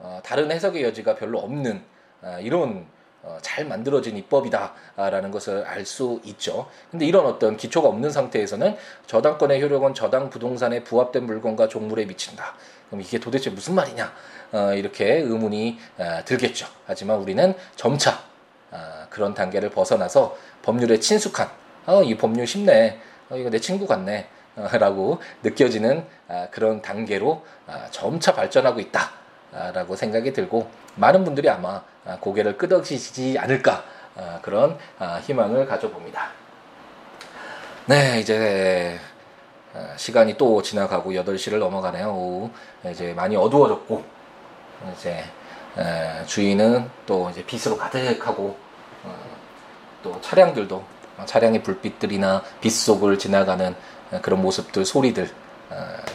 어, 0.00 0.20
다른 0.24 0.50
해석의 0.50 0.82
여지가 0.84 1.16
별로 1.16 1.38
없는 1.38 1.82
어, 2.22 2.38
이런 2.40 2.86
어, 3.22 3.36
잘 3.42 3.64
만들어진 3.66 4.16
입법이다라는 4.16 5.30
것을 5.32 5.64
알 5.64 5.84
수 5.84 6.20
있죠. 6.24 6.68
근데 6.90 7.04
이런 7.04 7.26
어떤 7.26 7.56
기초가 7.56 7.88
없는 7.88 8.10
상태에서는 8.10 8.76
저당권의 9.06 9.60
효력은 9.62 9.94
저당 9.94 10.30
부동산에 10.30 10.84
부합된 10.84 11.24
물건과 11.26 11.68
종물에 11.68 12.04
미친다. 12.06 12.54
그럼 12.88 13.00
이게 13.00 13.18
도대체 13.18 13.50
무슨 13.50 13.74
말이냐? 13.74 14.12
어, 14.52 14.72
이렇게 14.74 15.16
의문이 15.16 15.78
어, 15.98 16.20
들겠죠. 16.24 16.66
하지만 16.86 17.18
우리는 17.18 17.54
점차 17.76 18.22
어, 18.70 19.06
그런 19.10 19.34
단계를 19.34 19.70
벗어나서 19.70 20.36
법률에 20.62 20.98
친숙한 20.98 21.48
어, 21.86 22.02
이 22.02 22.16
법률 22.16 22.46
쉽네. 22.46 23.00
어, 23.30 23.36
이거 23.36 23.50
내 23.50 23.58
친구 23.58 23.86
같네. 23.86 24.28
어, 24.56 24.68
라고 24.78 25.20
느껴지는 25.42 26.04
아, 26.28 26.48
그런 26.50 26.82
단계로 26.82 27.44
아, 27.66 27.86
점차 27.90 28.34
발전하고 28.34 28.80
있다. 28.80 29.18
라고 29.50 29.96
생각이 29.96 30.34
들고 30.34 30.68
많은 30.96 31.24
분들이 31.24 31.48
아마 31.48 31.82
아, 32.04 32.18
고개를 32.20 32.58
끄덕이시지 32.58 33.38
않을까 33.38 33.84
아, 34.16 34.40
그런 34.42 34.78
아, 34.98 35.20
희망을 35.24 35.66
가져봅니다. 35.66 36.30
네, 37.86 38.20
이제 38.20 38.98
시간이 39.96 40.36
또 40.36 40.60
지나가고 40.60 41.12
8시를 41.12 41.58
넘어가네요. 41.58 42.08
오후 42.10 42.50
이제 42.90 43.14
많이 43.14 43.36
어두워졌고 43.36 44.04
이제 44.92 45.24
주위는 46.26 46.90
또 47.06 47.30
이제 47.30 47.44
빛으로 47.44 47.76
가득하고 47.76 48.56
어, 49.04 49.14
또 50.02 50.20
차량들도 50.20 50.84
차량의 51.24 51.62
불빛들이나 51.62 52.42
빛 52.60 52.70
속을 52.70 53.18
지나가는 53.18 53.74
그런 54.22 54.40
모습들, 54.42 54.84
소리들 54.84 55.30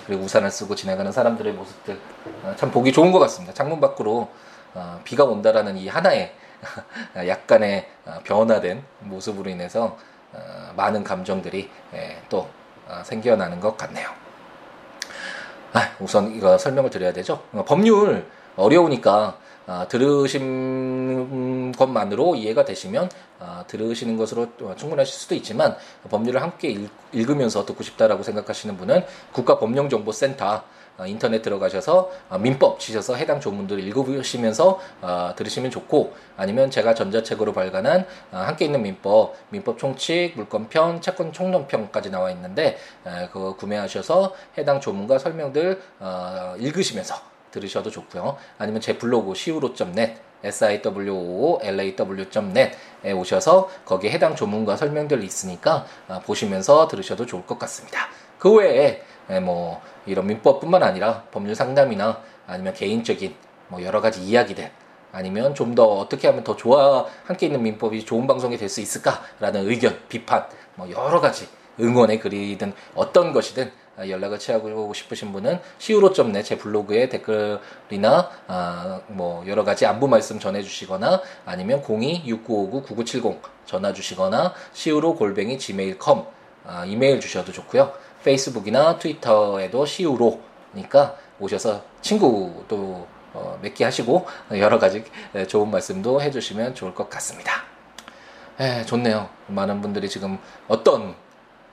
그리고 0.05 0.23
우산을 0.23 0.51
쓰고 0.51 0.75
지나가는 0.75 1.11
사람들의 1.11 1.53
모습들 1.53 1.99
어, 2.43 2.53
참 2.57 2.71
보기 2.71 2.91
좋은 2.91 3.11
것 3.11 3.19
같습니다. 3.19 3.53
창문 3.53 3.79
밖으로 3.79 4.29
어, 4.73 4.99
비가 5.03 5.23
온다라는 5.23 5.77
이 5.77 5.87
하나의 5.87 6.33
약간의 7.15 7.89
어, 8.05 8.19
변화된 8.23 8.83
모습으로 8.99 9.49
인해서 9.49 9.97
많은 10.75 11.03
감정들이 11.03 11.69
예, 11.93 12.19
또 12.27 12.49
생겨나는 13.03 13.59
것 13.59 13.77
같네요. 13.77 14.09
아, 15.73 15.91
우선 15.99 16.33
이거 16.35 16.57
설명을 16.57 16.89
드려야 16.89 17.13
되죠. 17.13 17.43
법률 17.67 18.25
어려우니까 18.55 19.37
아, 19.65 19.87
들으신 19.87 21.71
것만으로 21.71 22.35
이해가 22.35 22.65
되시면 22.65 23.09
아, 23.39 23.63
들으시는 23.67 24.17
것으로 24.17 24.47
충분하실 24.75 25.13
수도 25.13 25.35
있지만 25.35 25.75
법률을 26.09 26.41
함께 26.41 26.69
읽, 26.69 26.89
읽으면서 27.11 27.65
듣고 27.65 27.83
싶다라고 27.83 28.23
생각하시는 28.23 28.77
분은 28.77 29.05
국가법령정보센터 29.31 30.63
아, 30.97 31.07
인터넷 31.07 31.41
들어가셔서 31.41 32.11
아, 32.29 32.37
민법 32.37 32.79
치셔서 32.79 33.15
해당 33.15 33.39
조문들을 33.39 33.83
읽어보시면서 33.87 34.79
아, 35.01 35.33
들으시면 35.35 35.71
좋고 35.71 36.13
아니면 36.37 36.69
제가 36.69 36.93
전자책으로 36.93 37.53
발간한 37.53 38.05
아, 38.31 38.41
함께 38.41 38.65
있는 38.65 38.83
민법 38.83 39.35
민법 39.49 39.79
총칙 39.79 40.33
물권편 40.35 41.01
채권 41.01 41.31
총론편까지 41.33 42.11
나와 42.11 42.29
있는데 42.31 42.77
에, 43.07 43.27
그거 43.31 43.55
구매하셔서 43.55 44.35
해당 44.57 44.79
조문과 44.79 45.17
설명들 45.17 45.81
어, 45.99 46.55
읽으시면서 46.59 47.32
들으셔도 47.53 47.89
좋고요. 47.91 48.35
아니면 48.57 48.81
제 48.81 48.97
블로그 48.97 49.31
siwo.net 49.31 50.15
siwo.law.net에 51.71 53.11
오셔서 53.13 53.69
거기에 53.85 54.11
해당 54.11 54.35
조문과 54.35 54.75
설명들이 54.75 55.25
있으니까 55.25 55.85
아, 56.09 56.19
보시면서 56.19 56.87
들으셔도 56.89 57.25
좋을 57.25 57.45
것 57.45 57.57
같습니다. 57.59 58.07
그 58.39 58.51
외에 58.53 59.01
뭐 59.41 59.81
이런 60.05 60.27
민법뿐만 60.27 60.83
아니라 60.83 61.23
법률 61.31 61.55
상담이나 61.55 62.21
아니면 62.45 62.73
개인적인 62.73 63.33
뭐 63.69 63.81
여러 63.83 64.01
가지 64.01 64.21
이야기들 64.21 64.69
아니면 65.13 65.55
좀 65.55 65.75
더 65.75 65.85
어떻게 65.85 66.27
하면 66.27 66.43
더 66.43 66.55
좋아 66.55 67.05
함께 67.25 67.45
있는 67.45 67.63
민법이 67.63 68.03
좋은 68.03 68.27
방송이 68.27 68.57
될 68.57 68.67
수 68.69 68.81
있을까라는 68.81 69.69
의견, 69.69 69.97
비판, 70.09 70.45
뭐 70.75 70.89
여러 70.91 71.21
가지 71.21 71.47
응원의 71.79 72.19
글이든 72.19 72.73
어떤 72.95 73.31
것이든 73.31 73.65
아, 73.65 73.69
연락을 73.99 74.39
취하고 74.39 74.93
싶으신 74.93 75.31
분은 75.31 75.59
시우로.net 75.77 76.43
제 76.43 76.57
블로그에 76.57 77.09
댓글이나 77.09 78.29
아, 78.47 79.01
뭐 79.07 79.45
여러 79.47 79.63
가지 79.63 79.85
안부 79.85 80.07
말씀 80.07 80.39
전해주시거나 80.39 81.21
아니면 81.45 81.81
02-6959-9970 81.83 83.39
전화 83.65 83.93
주시거나 83.93 84.53
시우로 84.73 85.15
골뱅이 85.15 85.57
gmail.com 85.57 86.23
아, 86.65 86.85
이메일 86.85 87.19
주셔도 87.19 87.51
좋고요. 87.51 87.93
페이스북이나 88.23 88.97
트위터에도 88.97 89.85
시우로니까 89.85 91.17
오셔서 91.39 91.83
친구도 92.01 93.07
어, 93.33 93.59
맺기 93.61 93.83
하시고 93.83 94.27
여러 94.51 94.77
가지 94.77 95.03
좋은 95.47 95.71
말씀도 95.71 96.21
해주시면 96.21 96.75
좋을 96.75 96.93
것 96.93 97.09
같습니다. 97.09 97.63
에, 98.59 98.85
좋네요. 98.85 99.29
많은 99.47 99.81
분들이 99.81 100.07
지금 100.07 100.37
어떤 100.67 101.15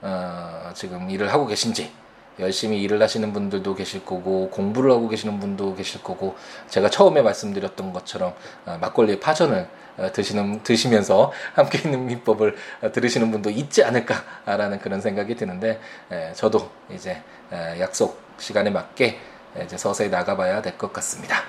어, 0.01 0.71
지금 0.73 1.09
일을 1.09 1.31
하고 1.31 1.45
계신지 1.45 1.91
열심히 2.39 2.81
일을 2.81 3.01
하시는 3.01 3.31
분들도 3.33 3.75
계실 3.75 4.05
거고 4.05 4.49
공부를 4.49 4.91
하고 4.91 5.07
계시는 5.07 5.39
분도 5.39 5.75
계실 5.75 6.01
거고 6.03 6.35
제가 6.69 6.89
처음에 6.89 7.21
말씀드렸던 7.21 7.93
것처럼 7.93 8.33
아, 8.65 8.77
막걸리 8.77 9.19
파전을 9.19 9.67
어, 9.97 10.11
드시는 10.11 10.63
드시면서 10.63 11.31
함께 11.53 11.79
있는 11.79 12.05
민법을 12.05 12.55
어, 12.81 12.91
들으시는 12.91 13.31
분도 13.31 13.49
있지 13.49 13.83
않을까라는 13.83 14.79
그런 14.79 15.01
생각이 15.01 15.35
드는데 15.35 15.79
에, 16.11 16.33
저도 16.33 16.69
이제 16.89 17.21
에, 17.51 17.79
약속 17.79 18.21
시간에 18.37 18.69
맞게 18.69 19.19
이제 19.65 19.77
서서히 19.77 20.09
나가봐야 20.09 20.61
될 20.61 20.77
것 20.77 20.93
같습니다. 20.93 21.43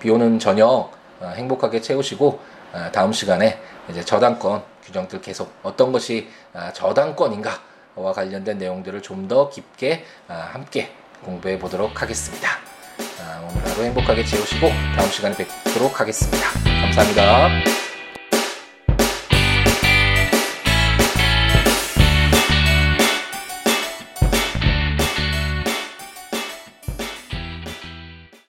비 0.00 0.10
오는 0.10 0.38
저녁 0.38 0.92
어, 1.20 1.32
행복하게 1.34 1.80
채우시고 1.80 2.38
어, 2.74 2.88
다음 2.92 3.12
시간에 3.12 3.58
이제 3.88 4.04
저당권 4.04 4.62
규정들 4.84 5.20
계속 5.22 5.50
어떤 5.62 5.90
것이 5.92 6.28
아, 6.52 6.72
저당권인가 6.72 7.50
와 7.98 8.12
관련된 8.12 8.58
내용들을 8.58 9.02
좀 9.02 9.28
더 9.28 9.50
깊게 9.50 10.04
아, 10.28 10.50
함께 10.52 10.90
공부해 11.24 11.58
보도록 11.58 12.00
하겠습니다. 12.00 12.48
아, 13.20 13.46
오늘 13.50 13.66
하루 13.68 13.82
행복하게 13.82 14.24
채우시고 14.24 14.68
다음 14.96 15.10
시간에 15.10 15.36
뵙도록 15.36 16.00
하겠습니다. 16.00 16.38
감사합니다. 16.80 17.87